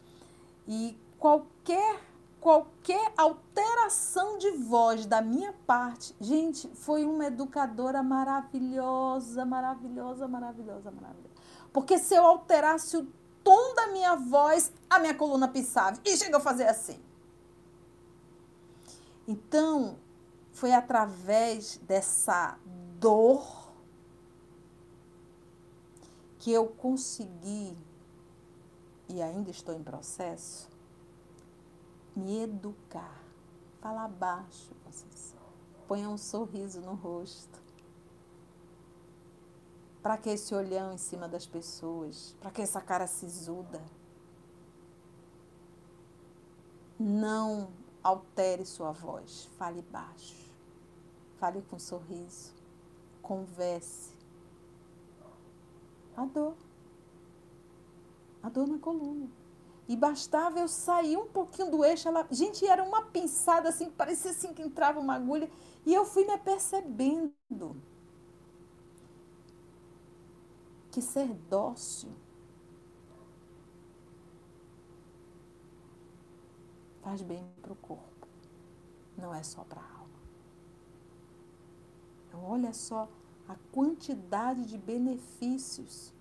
[0.64, 2.00] e qualquer
[2.43, 11.34] qualquer alteração de voz da minha parte, gente, foi uma educadora maravilhosa, maravilhosa, maravilhosa, maravilhosa.
[11.72, 13.07] Porque se eu alterasse o
[13.45, 17.01] tom da minha voz, a minha coluna pisava e chega a fazer assim.
[19.28, 19.97] Então,
[20.51, 22.59] foi através dessa
[22.99, 23.70] dor
[26.40, 27.78] que eu consegui,
[29.09, 30.71] e ainda estou em processo,
[32.14, 33.22] me educar.
[33.80, 35.34] Fala baixo, vocês.
[35.88, 37.60] Ponha um sorriso no rosto.
[40.02, 42.34] Para que esse olhão em cima das pessoas?
[42.40, 43.82] Para que essa cara sisuda?
[46.98, 47.70] Não
[48.02, 49.48] altere sua voz.
[49.56, 50.52] Fale baixo.
[51.38, 52.62] Fale com um sorriso
[53.22, 54.12] converse.
[56.16, 56.54] A dor.
[58.42, 59.30] A dor na coluna.
[59.88, 62.08] E bastava eu sair um pouquinho do eixo.
[62.08, 65.50] Ela, gente, era uma pinçada assim, parecia assim que entrava uma agulha.
[65.84, 67.32] E eu fui me percebendo
[70.90, 72.10] que ser dócil
[77.02, 78.28] faz bem para o corpo,
[79.16, 80.20] não é só para a alma.
[82.28, 83.08] Então, olha só
[83.48, 86.12] a quantidade de benefícios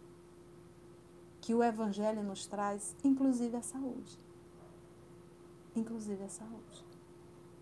[1.41, 4.17] que o Evangelho nos traz, inclusive a saúde.
[5.75, 6.85] Inclusive a saúde.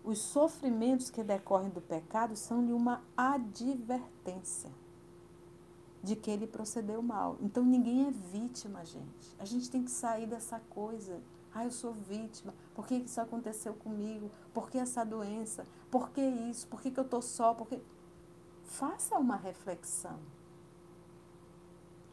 [0.04, 4.70] Os sofrimentos que decorrem do pecado são-lhe uma advertência
[6.02, 7.36] de que ele procedeu mal.
[7.40, 9.34] Então ninguém é vítima, gente.
[9.38, 11.20] A gente tem que sair dessa coisa.
[11.54, 12.54] Ah, eu sou vítima.
[12.74, 14.30] Por que isso aconteceu comigo?
[14.54, 15.66] Por que essa doença?
[15.90, 16.66] Por que isso?
[16.68, 17.54] Por que, que eu estou só?
[17.54, 17.80] Por que...
[18.64, 20.18] Faça uma reflexão.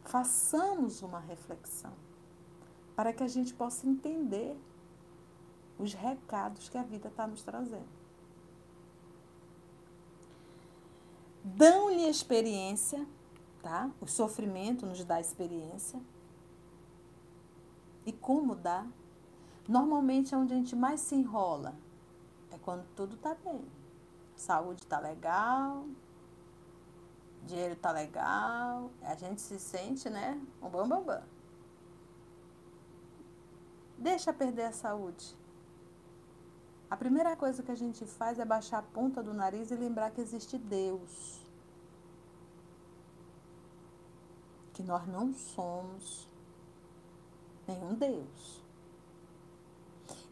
[0.08, 1.92] Façamos uma reflexão
[2.96, 4.56] para que a gente possa entender
[5.78, 7.90] os recados que a vida está nos trazendo.
[11.44, 13.06] Dão-lhe experiência,
[13.62, 13.90] tá?
[14.00, 16.00] O sofrimento nos dá experiência.
[18.06, 18.86] E como dá?
[19.68, 21.74] Normalmente é onde a gente mais se enrola.
[22.50, 23.62] É quando tudo está bem.
[24.34, 25.84] saúde está legal,
[27.48, 30.40] dinheiro tá legal, a gente se sente, né?
[30.62, 31.22] Um bam, bam, bam.
[33.96, 35.36] Deixa perder a saúde.
[36.90, 40.10] A primeira coisa que a gente faz é baixar a ponta do nariz e lembrar
[40.10, 41.40] que existe Deus.
[44.72, 46.28] Que nós não somos
[47.66, 48.62] nenhum Deus.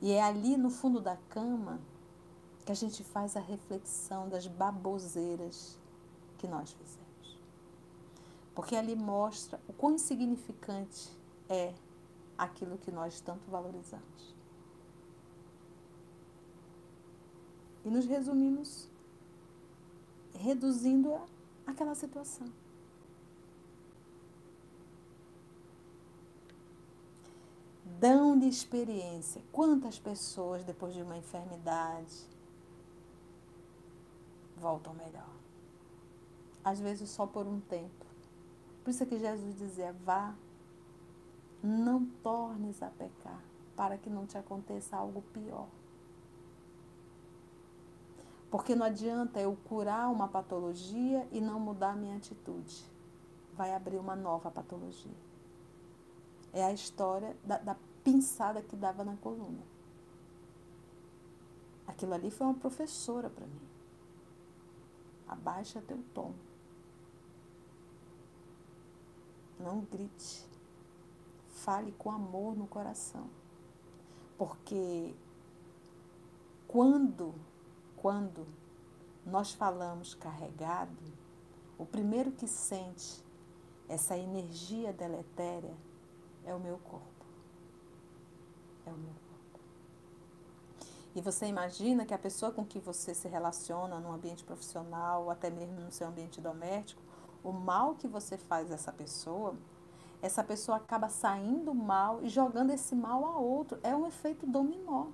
[0.01, 1.81] E é ali no fundo da cama
[2.65, 5.79] que a gente faz a reflexão das baboseiras
[6.39, 7.06] que nós fizemos.
[8.57, 11.09] Porque ali mostra o quão insignificante
[11.49, 11.73] é
[12.37, 14.35] aquilo que nós tanto valorizamos.
[17.85, 18.89] E nos resumimos
[20.35, 21.25] reduzindo a
[21.69, 22.51] aquela situação.
[28.01, 29.41] Dão-lhe experiência.
[29.53, 32.27] Quantas pessoas, depois de uma enfermidade,
[34.57, 35.37] voltam melhor?
[36.67, 38.06] às vezes só por um tempo.
[38.87, 40.33] Por isso é que Jesus dizia: vá,
[41.61, 43.43] não tornes a pecar,
[43.75, 45.67] para que não te aconteça algo pior.
[48.49, 52.89] Porque não adianta eu curar uma patologia e não mudar a minha atitude.
[53.55, 55.17] vai abrir uma nova patologia.
[56.53, 59.65] É a história da, da pinçada que dava na coluna.
[61.89, 63.69] Aquilo ali foi uma professora para mim.
[65.27, 66.46] Abaixa teu tom.
[69.59, 70.47] Não grite.
[71.49, 73.29] Fale com amor no coração.
[74.37, 75.15] Porque
[76.69, 77.35] quando,
[77.97, 78.47] quando
[79.25, 80.97] nós falamos carregado,
[81.79, 83.25] o primeiro que sente
[83.89, 85.75] essa energia deletéria
[86.45, 87.27] é o meu corpo.
[88.85, 89.27] É o meu corpo.
[91.15, 95.31] E você imagina que a pessoa com que você se relaciona no ambiente profissional, ou
[95.31, 97.03] até mesmo no seu ambiente doméstico,
[97.47, 99.55] o mal que você faz a essa pessoa,
[100.21, 103.79] essa pessoa acaba saindo mal e jogando esse mal a outro.
[103.85, 105.07] É um efeito dominó.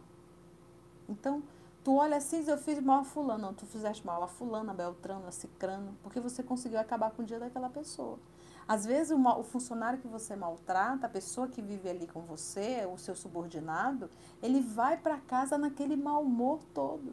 [1.07, 1.43] Então,
[1.85, 4.74] tu olha assim, eu fiz mal a fulano, não, tu fizeste mal a fulana, a
[4.74, 8.18] beltrano, a cicrano, porque você conseguiu acabar com o dia daquela pessoa.
[8.66, 12.89] Às vezes, o, o funcionário que você maltrata, a pessoa que vive ali com você,
[12.91, 14.09] o seu subordinado,
[14.43, 17.12] ele vai para casa naquele mau humor todo.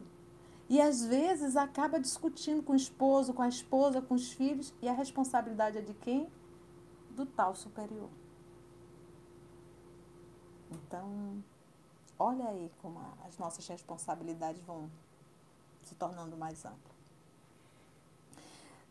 [0.70, 4.88] E às vezes acaba discutindo com o esposo, com a esposa, com os filhos, e
[4.88, 6.26] a responsabilidade é de quem?
[7.10, 8.08] Do tal superior.
[10.70, 11.44] Então,
[12.18, 14.88] olha aí como as nossas responsabilidades vão
[15.82, 17.00] se tornando mais amplas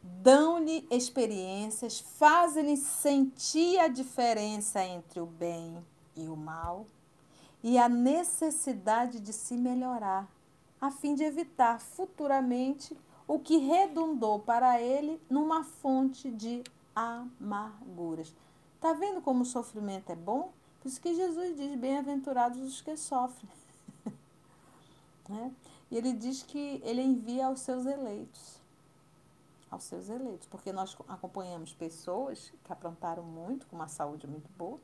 [0.02, 5.78] dão-lhe experiências, fazem-lhe sentir a diferença entre o bem
[6.16, 6.86] e o mal
[7.62, 10.28] e a necessidade de se melhorar,
[10.80, 12.96] a fim de evitar futuramente
[13.28, 16.64] o que redundou para ele numa fonte de
[16.96, 18.34] amarguras.
[18.80, 20.52] Tá vendo como o sofrimento é bom?
[20.82, 23.52] Por isso que Jesus diz: Bem-aventurados os que sofrem.
[25.30, 25.54] né?
[25.92, 28.60] E ele diz que ele envia aos seus eleitos
[29.70, 34.80] aos seus eleitos, porque nós acompanhamos pessoas que aprontaram muito, com uma saúde muito boa,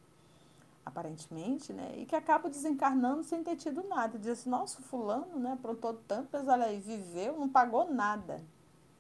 [0.86, 4.20] aparentemente, né, e que acabam desencarnando sem ter tido nada.
[4.20, 8.44] Diz assim, nosso fulano, né, aprontou tanto, mas olha aí, viveu, não pagou nada.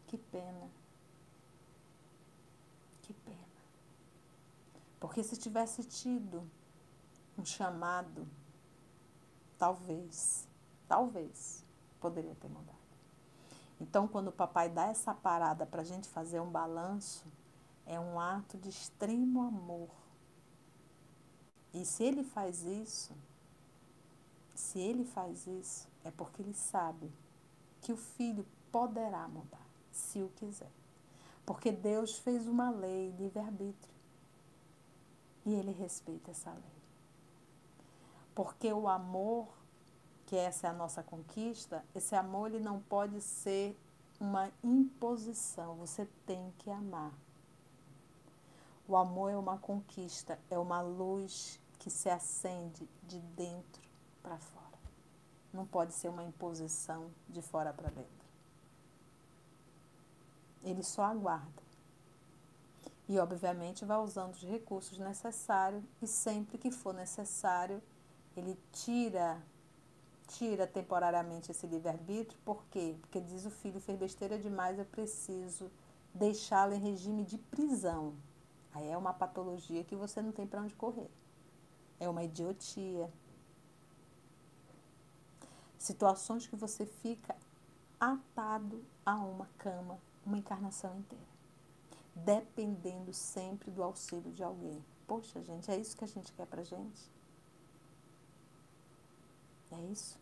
[0.07, 0.67] Que pena.
[3.03, 3.37] Que pena.
[4.99, 6.49] Porque se tivesse tido
[7.37, 8.27] um chamado,
[9.57, 10.47] talvez,
[10.87, 11.63] talvez,
[11.99, 12.75] poderia ter mudado.
[13.79, 17.25] Então, quando o papai dá essa parada para a gente fazer um balanço,
[17.85, 19.89] é um ato de extremo amor.
[21.75, 23.13] E se ele faz isso,
[24.55, 27.11] se ele faz isso, é porque ele sabe
[27.81, 30.71] que o filho poderá mudar, se o quiser.
[31.45, 33.93] Porque Deus fez uma lei, livre-arbítrio.
[35.45, 36.81] E ele respeita essa lei.
[38.33, 39.49] Porque o amor
[40.25, 43.77] que essa é a nossa conquista, esse amor ele não pode ser
[44.17, 47.13] uma imposição, você tem que amar.
[48.87, 53.81] O amor é uma conquista, é uma luz que se acende de dentro
[54.21, 54.65] para fora.
[55.53, 58.25] Não pode ser uma imposição de fora para dentro.
[60.63, 61.63] Ele só aguarda.
[63.07, 67.81] E, obviamente, vai usando os recursos necessários e sempre que for necessário,
[68.35, 69.41] ele tira
[70.27, 72.95] tira temporariamente esse livre-arbítrio, por quê?
[72.99, 75.71] Porque diz o filho fez besteira demais, eu preciso
[76.13, 78.15] deixá-lo em regime de prisão.
[78.73, 81.09] Aí é uma patologia que você não tem para onde correr.
[81.99, 83.11] É uma idiotia.
[85.77, 87.35] Situações que você fica
[87.99, 91.25] atado a uma cama, uma encarnação inteira.
[92.15, 94.83] Dependendo sempre do auxílio de alguém.
[95.07, 97.11] Poxa, gente, é isso que a gente quer pra gente?
[99.71, 100.17] É isso.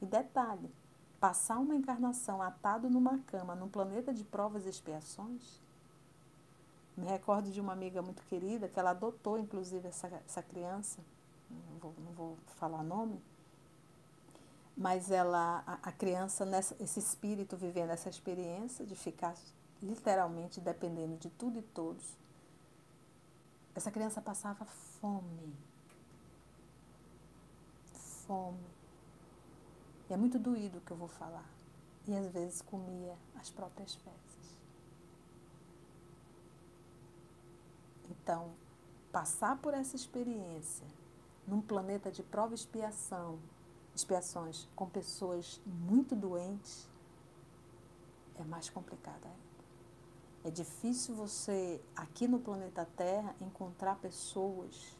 [0.00, 0.70] E detalhe:
[1.20, 5.60] passar uma encarnação atado numa cama, num planeta de provas e expiações.
[7.00, 11.00] Me recordo de uma amiga muito querida que ela adotou, inclusive, essa, essa criança.
[11.50, 13.20] Não vou, não vou falar nome.
[14.76, 19.34] Mas ela, a, a criança, nessa, esse espírito vivendo essa experiência de ficar
[19.82, 22.16] literalmente dependendo de tudo e todos.
[23.74, 24.64] Essa criança passava
[25.00, 25.54] fome
[28.30, 28.70] fome.
[30.08, 31.44] E é muito doído o que eu vou falar.
[32.06, 34.29] E às vezes comia as próprias fezes.
[38.30, 38.52] Então,
[39.10, 40.86] passar por essa experiência
[41.48, 43.40] num planeta de prova e expiação,
[43.92, 46.88] expiações com pessoas muito doentes,
[48.36, 49.64] é mais complicado ainda.
[50.44, 54.96] É difícil você, aqui no planeta Terra, encontrar pessoas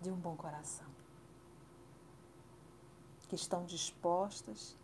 [0.00, 0.86] de um bom coração
[3.28, 4.78] que estão dispostas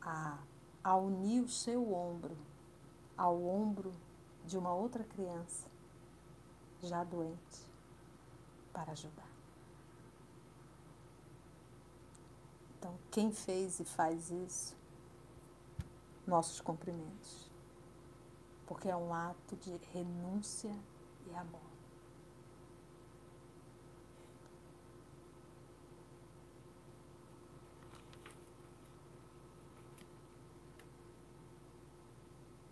[0.00, 0.38] a,
[0.82, 2.38] a unir o seu ombro
[3.18, 3.92] ao ombro
[4.48, 5.68] de uma outra criança
[6.82, 7.70] já doente
[8.72, 9.28] para ajudar.
[12.78, 14.74] Então, quem fez e faz isso,
[16.26, 17.50] nossos cumprimentos.
[18.66, 20.74] Porque é um ato de renúncia
[21.26, 21.67] e amor.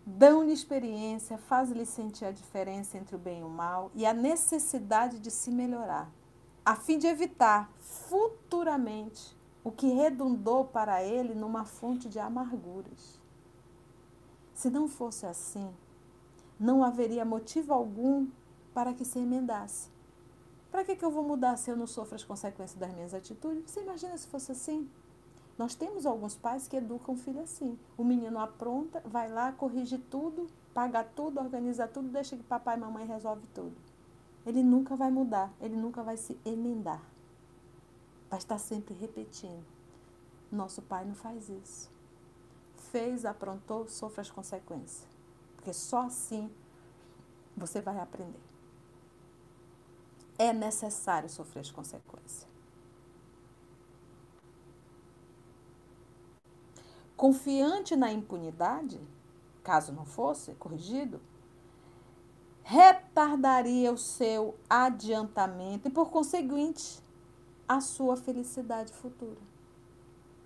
[0.09, 5.19] Dão-lhe experiência, faz-lhe sentir a diferença entre o bem e o mal e a necessidade
[5.19, 6.09] de se melhorar,
[6.63, 13.19] a fim de evitar futuramente o que redundou para ele numa fonte de amarguras.
[14.53, 15.75] Se não fosse assim,
[16.57, 18.29] não haveria motivo algum
[18.73, 19.89] para que se emendasse.
[20.71, 23.69] Para que, que eu vou mudar se eu não sofro as consequências das minhas atitudes?
[23.69, 24.89] Você imagina se fosse assim?
[25.57, 27.77] Nós temos alguns pais que educam o filho assim.
[27.97, 32.79] O menino apronta, vai lá, corrige tudo, paga tudo, organiza tudo, deixa que papai e
[32.79, 33.75] mamãe resolve tudo.
[34.45, 37.01] Ele nunca vai mudar, ele nunca vai se emendar.
[38.29, 39.65] Vai estar sempre repetindo.
[40.51, 41.89] Nosso pai não faz isso.
[42.91, 45.07] Fez, aprontou, sofre as consequências.
[45.55, 46.51] Porque só assim
[47.55, 48.39] você vai aprender.
[50.37, 52.47] É necessário sofrer as consequências.
[57.17, 59.01] Confiante na impunidade,
[59.63, 61.19] caso não fosse corrigido,
[62.61, 67.03] retardaria o seu adiantamento e, por conseguinte,
[67.67, 69.41] a sua felicidade futura.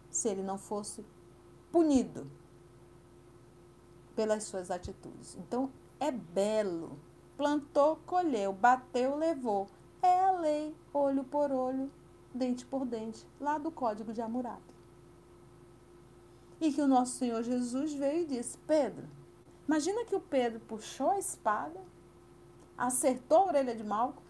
[0.10, 1.06] Se ele não fosse
[1.72, 2.30] punido
[4.16, 5.36] pelas suas atitudes.
[5.36, 6.98] Então, é belo.
[7.38, 9.68] Plantou, colheu, bateu, levou.
[10.02, 11.92] É a lei, olho por olho,
[12.34, 14.81] dente por dente, lá do Código de Hammurabi.
[16.62, 19.10] E que o nosso Senhor Jesus veio e disse: Pedro,
[19.68, 21.82] imagina que o Pedro puxou a espada,
[22.78, 24.22] acertou a orelha de Malco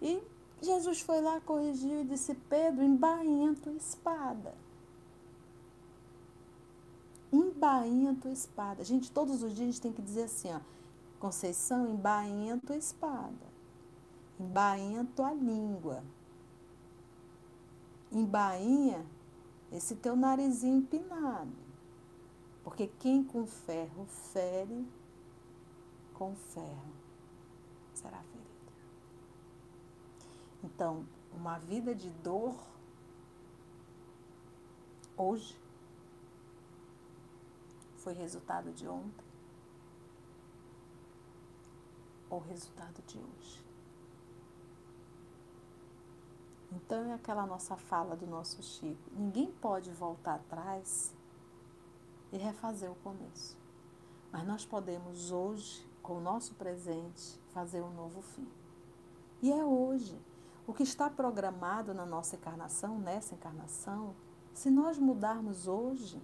[0.00, 0.22] e
[0.62, 4.54] Jesus foi lá, corrigiu e disse: Pedro, embainha tua espada.
[7.32, 8.84] Embainha tua espada.
[8.84, 10.60] Gente, todos os dias a gente tem que dizer assim: ó,
[11.18, 13.54] Conceição, embainha tua espada.
[14.38, 16.04] Embainha tua língua.
[18.12, 19.04] Embainha
[19.72, 21.63] esse teu narizinho empinado.
[22.64, 24.88] Porque quem com ferro fere,
[26.14, 26.94] com ferro
[27.92, 28.44] será ferido.
[30.64, 32.56] Então, uma vida de dor
[35.16, 35.56] hoje
[37.98, 39.24] foi resultado de ontem
[42.30, 43.62] ou resultado de hoje.
[46.72, 49.10] Então é aquela nossa fala do nosso Chico.
[49.12, 51.14] Ninguém pode voltar atrás
[52.34, 53.56] e refazer o começo.
[54.32, 58.48] Mas nós podemos hoje, com o nosso presente, fazer um novo fim.
[59.40, 60.20] E é hoje.
[60.66, 64.16] O que está programado na nossa encarnação, nessa encarnação,
[64.52, 66.20] se nós mudarmos hoje,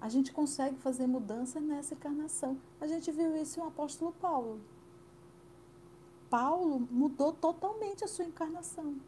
[0.00, 2.56] a gente consegue fazer mudanças nessa encarnação.
[2.80, 4.60] A gente viu isso em o apóstolo Paulo.
[6.28, 9.00] Paulo mudou totalmente a sua encarnação.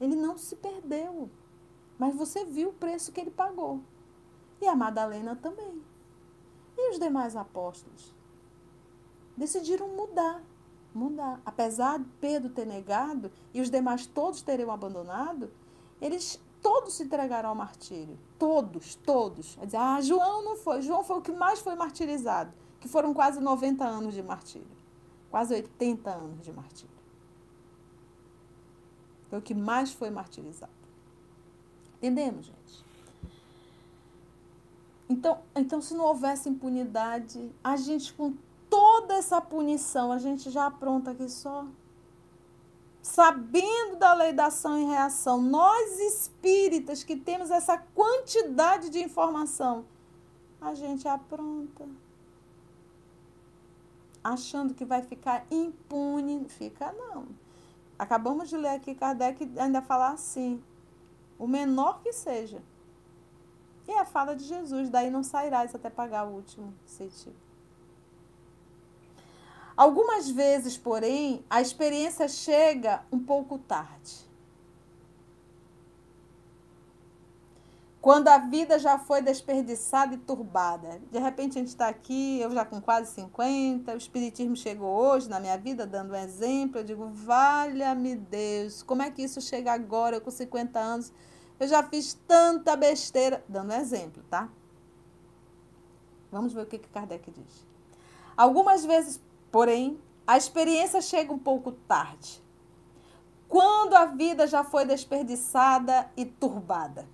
[0.00, 1.30] Ele não se perdeu.
[1.96, 3.80] Mas você viu o preço que ele pagou.
[4.62, 5.82] E a Madalena também.
[6.78, 8.14] E os demais apóstolos?
[9.36, 10.40] Decidiram mudar.
[10.94, 11.42] Mudar.
[11.44, 15.50] Apesar de Pedro ter negado e os demais todos terem abandonado,
[16.00, 18.16] eles todos se entregaram ao martírio.
[18.38, 19.58] Todos, todos.
[19.64, 20.80] Dizer, ah, João não foi.
[20.80, 24.70] João foi o que mais foi martirizado, que foram quase 90 anos de martírio.
[25.28, 26.94] Quase 80 anos de martírio.
[29.28, 30.70] Foi o que mais foi martirizado.
[31.96, 32.91] Entendemos, gente?
[35.12, 38.34] Então, então, se não houvesse impunidade, a gente com
[38.70, 41.66] toda essa punição, a gente já apronta aqui só.
[43.02, 49.84] Sabendo da lei da ação e reação, nós espíritas que temos essa quantidade de informação,
[50.58, 51.86] a gente apronta.
[54.24, 57.26] Achando que vai ficar impune, fica não.
[57.98, 60.62] Acabamos de ler aqui Kardec ainda falar assim,
[61.38, 62.62] o menor que seja.
[63.86, 67.36] E a fala de Jesus, daí não sairás até pagar o último centavo.
[69.76, 74.30] Algumas vezes, porém, a experiência chega um pouco tarde.
[78.00, 81.00] Quando a vida já foi desperdiçada e turbada.
[81.10, 85.28] De repente a gente está aqui, eu já com quase 50, o Espiritismo chegou hoje
[85.28, 86.80] na minha vida, dando um exemplo.
[86.80, 91.12] Eu digo, valha-me Deus, como é que isso chega agora, eu com 50 anos?
[91.62, 93.44] Eu já fiz tanta besteira.
[93.48, 94.48] Dando exemplo, tá?
[96.30, 97.66] Vamos ver o que, que Kardec diz.
[98.36, 99.20] Algumas vezes,
[99.52, 102.42] Porém, a experiência chega um pouco tarde.
[103.46, 107.06] Quando a vida já foi desperdiçada e turbada.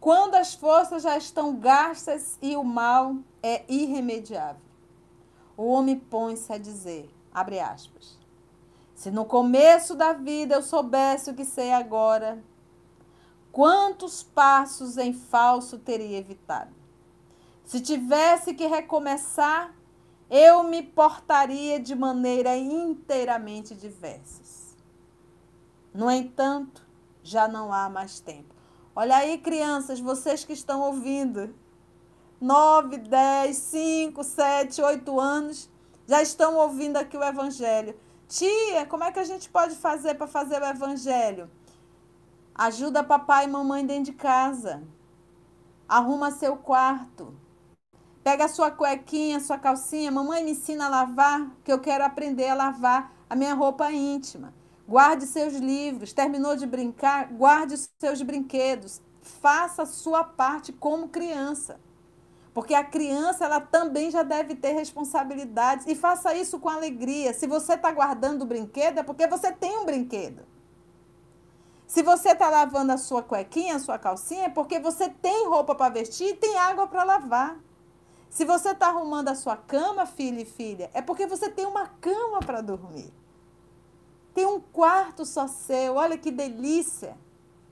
[0.00, 4.62] Quando as forças já estão gastas e o mal é irremediável.
[5.58, 8.18] O homem põe-se a dizer, abre aspas,
[8.94, 12.42] se no começo da vida eu soubesse o que sei agora,
[13.52, 16.74] quantos passos em falso teria evitado?
[17.64, 19.74] Se tivesse que recomeçar,
[20.28, 24.76] eu me portaria de maneira inteiramente diversa.
[25.92, 26.86] No entanto,
[27.22, 28.54] já não há mais tempo.
[28.94, 31.54] Olha aí, crianças, vocês que estão ouvindo,
[32.40, 35.70] 9, 10, 5, 7, 8 anos,
[36.06, 37.96] já estão ouvindo aqui o Evangelho.
[38.30, 41.50] Tia, como é que a gente pode fazer para fazer o evangelho?
[42.60, 44.82] Ajuda papai e mamãe dentro de casa.
[45.88, 47.34] Arruma seu quarto.
[48.22, 50.12] Pega sua cuequinha, sua calcinha.
[50.12, 54.52] Mamãe me ensina a lavar, que eu quero aprender a lavar a minha roupa íntima.
[54.86, 56.12] Guarde seus livros.
[56.12, 57.32] Terminou de brincar?
[57.32, 59.00] Guarde seus brinquedos.
[59.22, 61.80] Faça a sua parte como criança.
[62.52, 65.86] Porque a criança, ela também já deve ter responsabilidades.
[65.86, 67.32] E faça isso com alegria.
[67.32, 70.49] Se você está guardando o brinquedo, é porque você tem um brinquedo.
[71.90, 75.74] Se você está lavando a sua cuequinha, a sua calcinha, é porque você tem roupa
[75.74, 77.58] para vestir e tem água para lavar.
[78.28, 81.88] Se você está arrumando a sua cama, filho e filha, é porque você tem uma
[81.88, 83.12] cama para dormir.
[84.32, 85.96] Tem um quarto só seu.
[85.96, 87.18] Olha que delícia.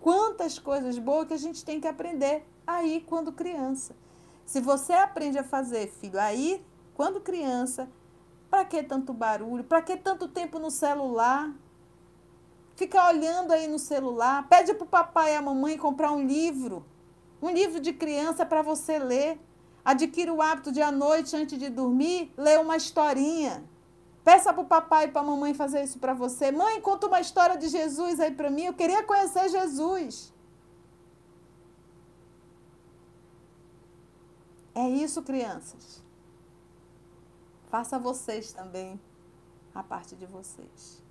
[0.00, 3.94] Quantas coisas boas que a gente tem que aprender aí quando criança.
[4.44, 6.60] Se você aprende a fazer, filho, aí,
[6.92, 7.88] quando criança,
[8.50, 9.62] para que tanto barulho?
[9.62, 11.54] Para que tanto tempo no celular?
[12.79, 14.47] Fica olhando aí no celular.
[14.49, 16.87] Pede para o papai e a mamãe comprar um livro.
[17.43, 19.37] Um livro de criança para você ler.
[19.85, 23.64] Adquira o hábito de à noite, antes de dormir, ler uma historinha.
[24.22, 26.53] Peça para o papai e para a mamãe fazer isso para você.
[26.53, 28.66] Mãe, conta uma história de Jesus aí para mim.
[28.66, 30.33] Eu queria conhecer Jesus.
[34.72, 36.01] É isso, crianças.
[37.68, 39.01] Faça vocês também
[39.74, 41.07] a parte de vocês.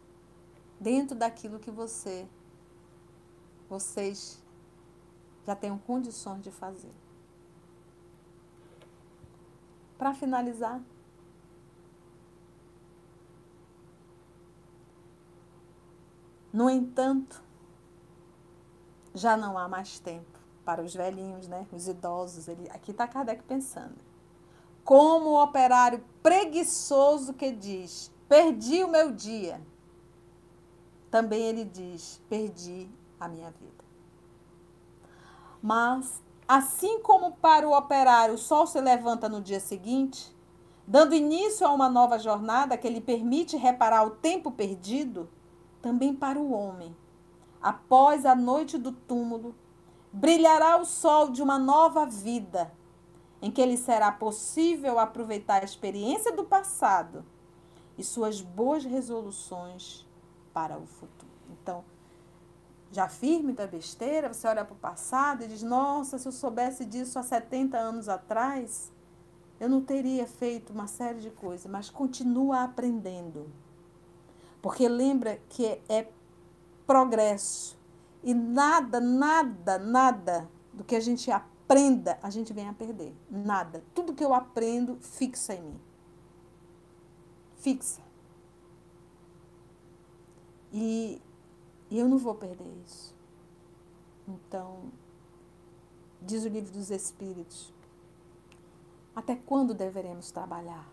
[0.80, 2.28] Dentro daquilo que você,
[3.70, 4.42] vocês
[5.46, 6.92] já tenham condições de fazer.
[9.98, 10.82] Para finalizar,
[16.54, 17.42] no entanto,
[19.14, 21.66] já não há mais tempo para os velhinhos, né?
[21.72, 22.48] Os idosos.
[22.48, 23.96] Ele, aqui está Kardec pensando.
[24.84, 29.62] Como o operário preguiçoso que diz: perdi o meu dia.
[31.10, 32.90] Também ele diz: perdi
[33.20, 33.86] a minha vida.
[35.62, 40.36] Mas, assim como para o operário o sol se levanta no dia seguinte,
[40.86, 45.30] dando início a uma nova jornada que lhe permite reparar o tempo perdido,
[45.82, 46.96] também para o homem,
[47.62, 49.56] após a noite do túmulo,
[50.12, 52.72] brilhará o sol de uma nova vida,
[53.42, 57.26] em que lhe será possível aproveitar a experiência do passado
[57.98, 60.07] e suas boas resoluções
[60.58, 61.32] para o futuro.
[61.52, 61.86] Então,
[62.92, 66.84] já firme da besteira, você olha para o passado e diz: Nossa, se eu soubesse
[66.84, 68.92] disso há 70 anos atrás,
[69.60, 73.52] eu não teria feito uma série de coisas, mas continua aprendendo.
[74.60, 76.08] Porque lembra que é
[76.88, 77.78] progresso,
[78.24, 83.14] e nada, nada, nada do que a gente aprenda, a gente vem a perder.
[83.30, 83.84] Nada.
[83.94, 85.80] Tudo que eu aprendo fixa em mim.
[87.58, 88.07] Fixa.
[90.72, 91.22] E,
[91.90, 93.16] e eu não vou perder isso.
[94.28, 94.92] Então,
[96.22, 97.74] diz o livro dos Espíritos,
[99.16, 100.88] até quando deveremos trabalhar?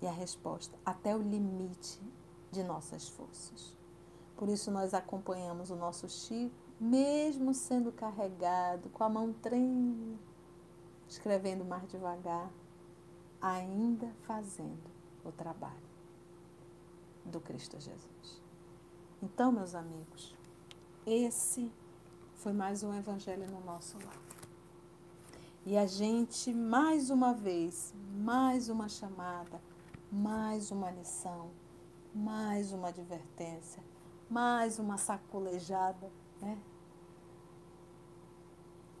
[0.00, 1.98] E a resposta, até o limite
[2.52, 3.74] de nossas forças.
[4.36, 10.18] Por isso nós acompanhamos o nosso Chico, mesmo sendo carregado, com a mão tremendo,
[11.08, 12.50] escrevendo mais devagar,
[13.40, 14.90] ainda fazendo
[15.24, 15.74] o trabalho
[17.24, 18.15] do Cristo Jesus.
[19.22, 20.34] Então, meus amigos,
[21.06, 21.72] esse
[22.34, 24.22] foi mais um evangelho no nosso lar.
[25.64, 29.60] E a gente, mais uma vez, mais uma chamada,
[30.10, 31.50] mais uma lição,
[32.14, 33.82] mais uma advertência
[34.28, 36.10] mais uma sacolejada,
[36.40, 36.58] né?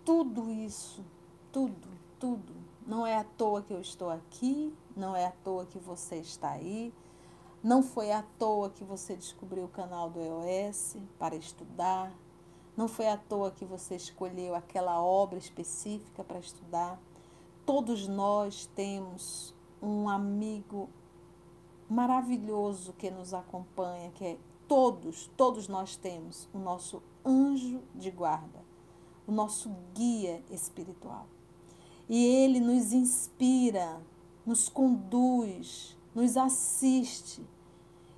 [0.04, 1.04] Tudo isso,
[1.52, 1.88] tudo,
[2.18, 2.54] tudo.
[2.86, 6.50] Não é à toa que eu estou aqui, não é à toa que você está
[6.50, 6.94] aí,
[7.66, 12.16] não foi à toa que você descobriu o canal do EOS para estudar,
[12.76, 16.96] não foi à toa que você escolheu aquela obra específica para estudar.
[17.64, 19.52] Todos nós temos
[19.82, 20.88] um amigo
[21.90, 24.38] maravilhoso que nos acompanha, que é
[24.68, 28.60] todos, todos nós temos o nosso anjo de guarda,
[29.26, 31.26] o nosso guia espiritual.
[32.08, 34.00] E ele nos inspira,
[34.46, 37.55] nos conduz, nos assiste.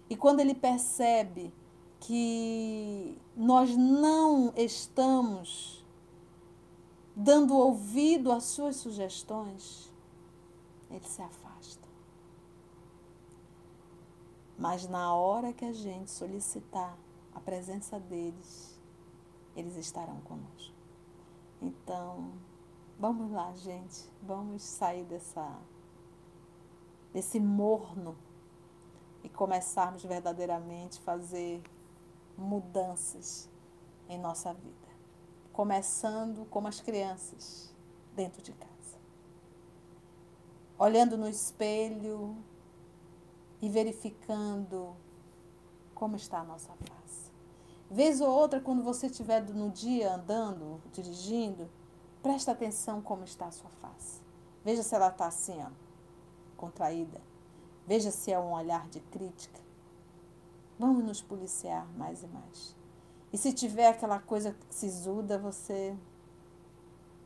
[0.09, 1.53] E quando ele percebe
[2.01, 5.85] que nós não estamos
[7.15, 9.93] dando ouvido às suas sugestões,
[10.91, 11.87] ele se afasta.
[14.57, 16.97] Mas na hora que a gente solicitar
[17.35, 18.79] a presença deles,
[19.55, 20.75] eles estarão conosco.
[21.61, 22.33] Então,
[22.99, 25.59] vamos lá, gente, vamos sair dessa
[27.13, 28.17] desse morno
[29.23, 31.63] e começarmos verdadeiramente a fazer
[32.37, 33.49] mudanças
[34.09, 34.89] em nossa vida.
[35.53, 37.75] Começando como as crianças
[38.15, 38.69] dentro de casa.
[40.79, 42.37] Olhando no espelho
[43.61, 44.95] e verificando
[45.95, 47.33] como está a nossa face.
[47.91, 51.69] Vez ou outra, quando você estiver no dia andando, dirigindo,
[52.23, 54.21] presta atenção como está a sua face.
[54.65, 55.71] Veja se ela está assim, ó,
[56.57, 57.21] contraída.
[57.89, 59.59] Veja se é um olhar de crítica.
[60.79, 62.77] Vamos nos policiar mais e mais.
[63.33, 65.97] E se tiver aquela coisa sisuda, você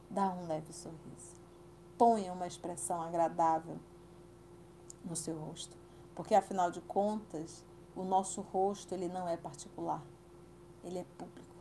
[0.08, 1.34] dá um leve sorriso.
[1.98, 3.76] Ponha uma expressão agradável
[5.04, 5.76] no seu rosto.
[6.14, 7.64] Porque afinal de contas,
[7.96, 10.00] o nosso rosto ele não é particular.
[10.84, 11.56] Ele é público.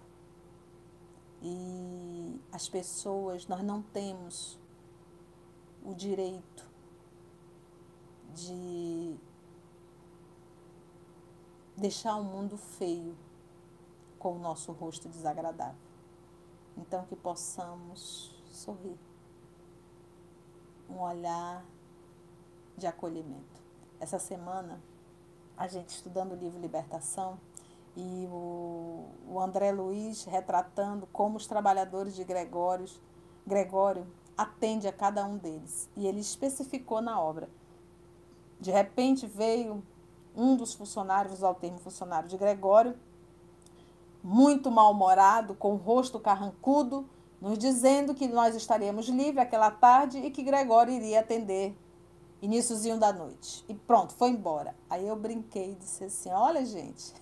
[1.42, 4.60] E as pessoas, nós não temos
[5.84, 6.71] o direito
[8.36, 9.16] de
[11.76, 13.16] deixar o mundo feio
[14.20, 15.82] com o nosso rosto desagradável.
[16.78, 18.98] Então, que possamos sorrir.
[20.90, 21.66] Um olhar
[22.78, 23.62] de acolhimento.
[24.00, 24.82] Essa semana,
[25.58, 27.40] a gente estudando o livro Libertação
[27.96, 33.00] e o, o André Luiz retratando como os trabalhadores de Gregórios,
[33.46, 34.08] Gregório
[34.38, 35.90] atende a cada um deles.
[35.96, 37.50] E ele especificou na obra.
[38.62, 39.84] De repente veio
[40.36, 42.96] um dos funcionários, usar o termo funcionário de Gregório,
[44.24, 47.10] muito mal-humorado, com o rosto carrancudo,
[47.42, 51.76] nos dizendo que nós estaríamos livres aquela tarde e que Gregório iria atender
[52.40, 53.66] iníciozinho da noite.
[53.68, 54.76] E pronto, foi embora.
[54.88, 57.14] Aí eu brinquei e disse assim: olha, gente,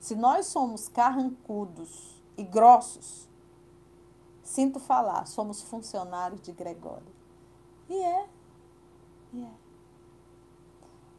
[0.00, 3.28] se nós somos carrancudos e grossos,
[4.42, 7.14] sinto falar, somos funcionários de Gregório.
[7.88, 8.28] E é,
[9.32, 9.65] e é.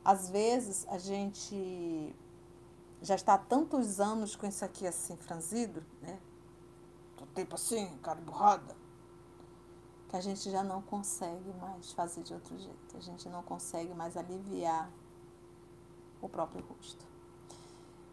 [0.07, 2.15] Às vezes a gente
[3.01, 6.17] já está há tantos anos com isso aqui assim franzido, né?
[7.17, 8.73] Todo tempo assim, cara borrada,
[10.07, 12.95] que a gente já não consegue mais fazer de outro jeito.
[12.95, 14.89] A gente não consegue mais aliviar
[16.21, 17.05] o próprio rosto.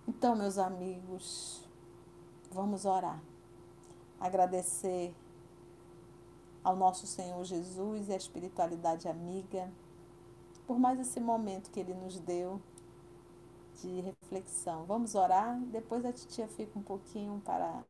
[0.09, 1.64] Então, meus amigos,
[2.51, 3.22] vamos orar.
[4.18, 5.14] Agradecer
[6.64, 9.72] ao nosso Senhor Jesus e à espiritualidade amiga
[10.67, 12.61] por mais esse momento que Ele nos deu
[13.83, 14.85] de reflexão.
[14.85, 17.85] Vamos orar, depois a titia fica um pouquinho para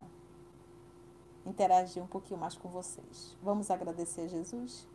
[1.47, 3.37] interagir um pouquinho mais com vocês.
[3.43, 4.89] Vamos agradecer a Jesus?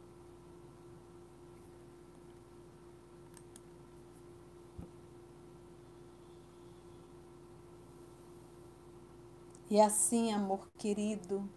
[9.69, 11.47] E assim, amor querido,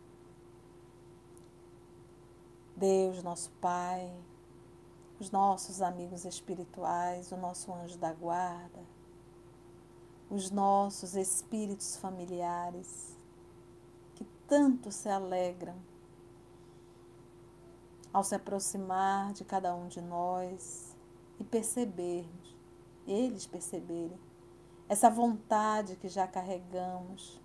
[2.76, 4.12] Deus, nosso Pai,
[5.22, 8.80] os nossos amigos espirituais, o nosso anjo da guarda,
[10.28, 13.16] os nossos espíritos familiares,
[14.16, 15.76] que tanto se alegram
[18.12, 20.92] ao se aproximar de cada um de nós
[21.38, 22.56] e percebermos,
[23.06, 24.18] eles perceberem,
[24.88, 27.40] essa vontade que já carregamos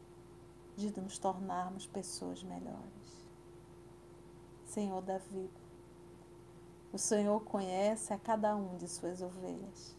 [0.76, 3.24] de nos tornarmos pessoas melhores.
[4.66, 5.67] Senhor da vida,
[6.98, 9.96] o Senhor conhece a cada um de suas ovelhas.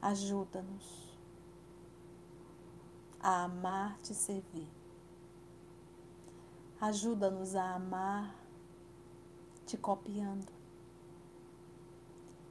[0.00, 1.18] Ajuda-nos
[3.18, 4.68] a amar te servir.
[6.80, 8.36] Ajuda-nos a amar
[9.66, 10.52] te copiando.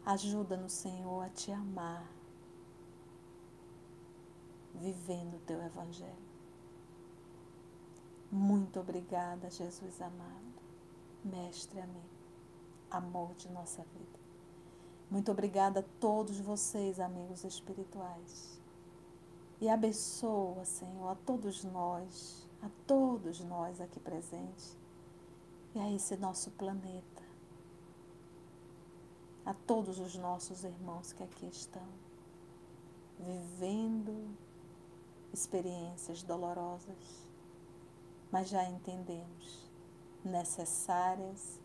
[0.05, 2.05] Ajuda-nos, Senhor, a te amar,
[4.73, 6.25] vivendo o teu Evangelho.
[8.29, 10.54] Muito obrigada, Jesus amado
[11.25, 12.05] mestre amigo,
[12.89, 14.19] amor de nossa vida.
[15.09, 18.61] Muito obrigada a todos vocês, amigos espirituais.
[19.59, 24.77] E abençoa, Senhor, a todos nós, a todos nós aqui presentes,
[25.73, 27.23] e a esse nosso planeta,
[29.45, 31.87] a todos os nossos irmãos que aqui estão,
[33.19, 34.35] vivendo
[35.33, 37.27] experiências dolorosas,
[38.31, 39.64] mas já entendemos,
[40.27, 41.59] necessárias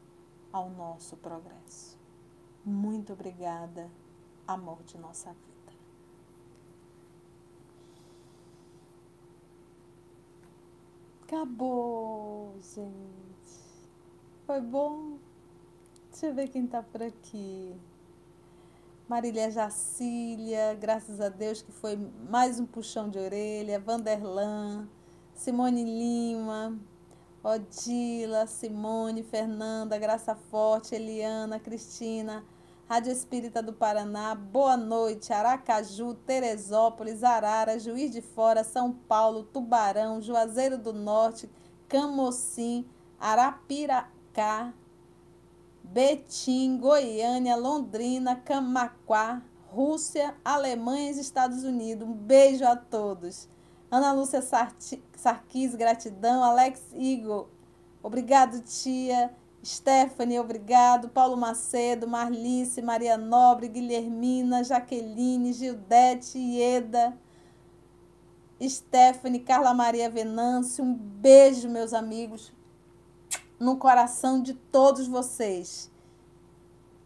[0.52, 1.98] ao nosso progresso.
[2.64, 3.90] Muito obrigada,
[4.46, 5.50] amor de nossa vida.
[11.22, 12.90] Acabou, gente.
[14.46, 15.18] Foi bom?
[16.10, 17.74] Deixa eu ver quem tá por aqui.
[19.08, 21.96] Marília Jacília, graças a Deus que foi
[22.28, 23.80] mais um puxão de orelha.
[23.80, 24.88] Vanderlan,
[25.34, 26.78] Simone Lima,
[27.42, 32.44] Odila, Simone, Fernanda, Graça Forte, Eliana, Cristina,
[32.86, 40.20] Rádio Espírita do Paraná, Boa Noite, Aracaju, Teresópolis, Arara, Juiz de Fora, São Paulo, Tubarão,
[40.20, 41.48] Juazeiro do Norte,
[41.88, 42.84] Camocim,
[43.18, 44.74] Arapiracá,
[45.82, 52.06] Betim, Goiânia, Londrina, Camaquá, Rússia, Alemanha e Estados Unidos.
[52.06, 53.48] Um beijo a todos.
[53.90, 54.42] Ana Lúcia
[55.20, 56.42] Sarquis, gratidão.
[56.42, 57.48] Alex Igor,
[58.02, 59.30] obrigado, tia.
[59.62, 61.10] Stephanie, obrigado.
[61.10, 67.16] Paulo Macedo, Marlice, Maria Nobre, Guilhermina, Jaqueline, Gildete, Ieda,
[68.62, 70.82] Stephanie, Carla Maria Venâncio.
[70.82, 72.52] Um beijo, meus amigos,
[73.58, 75.90] no coração de todos vocês.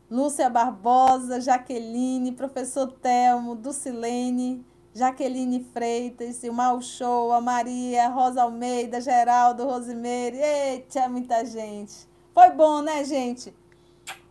[0.09, 10.37] Lúcia Barbosa, Jaqueline, professor Telmo, Dulcilene, Jaqueline Freitas, Silmar Show, Maria, Rosa Almeida, Geraldo, Rosimeire.
[10.37, 12.09] Eita, é muita gente.
[12.33, 13.53] Foi bom, né, gente?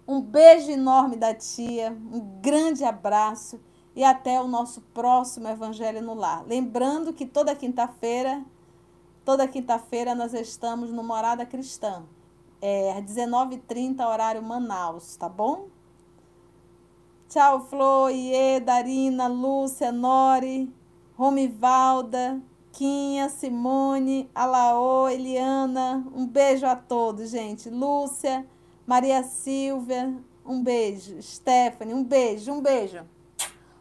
[0.07, 3.59] Um beijo enorme da tia, um grande abraço
[3.95, 6.45] e até o nosso próximo Evangelho no Lar.
[6.45, 8.43] Lembrando que toda quinta-feira,
[9.23, 12.03] toda quinta-feira nós estamos no Morada Cristã,
[12.61, 15.67] é, às 19h30, horário Manaus, tá bom?
[17.33, 20.71] Tchau, Flor, Iê, Darina, Lúcia, Nori,
[21.17, 22.39] Romivalda.
[22.71, 27.71] Quinha, Simone, Alaô, Eliana, um beijo a todos, gente.
[27.71, 28.45] Lúcia,
[28.85, 30.15] Maria Silvia,
[30.45, 31.19] um beijo.
[31.23, 33.03] Stephanie, um beijo, um beijo.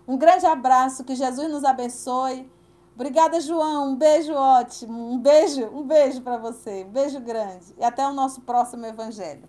[0.09, 2.51] Um grande abraço, que Jesus nos abençoe.
[2.95, 3.91] Obrigada, João.
[3.91, 5.13] Um beijo ótimo.
[5.13, 6.85] Um beijo, um beijo para você.
[6.85, 7.75] Um beijo grande.
[7.79, 9.47] E até o nosso próximo evangelho.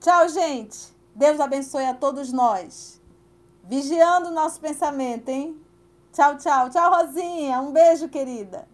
[0.00, 0.92] Tchau, gente.
[1.14, 2.97] Deus abençoe a todos nós.
[3.68, 5.60] Vigiando o nosso pensamento, hein?
[6.10, 6.70] Tchau, tchau.
[6.70, 7.60] Tchau, Rosinha.
[7.60, 8.66] Um beijo, querida.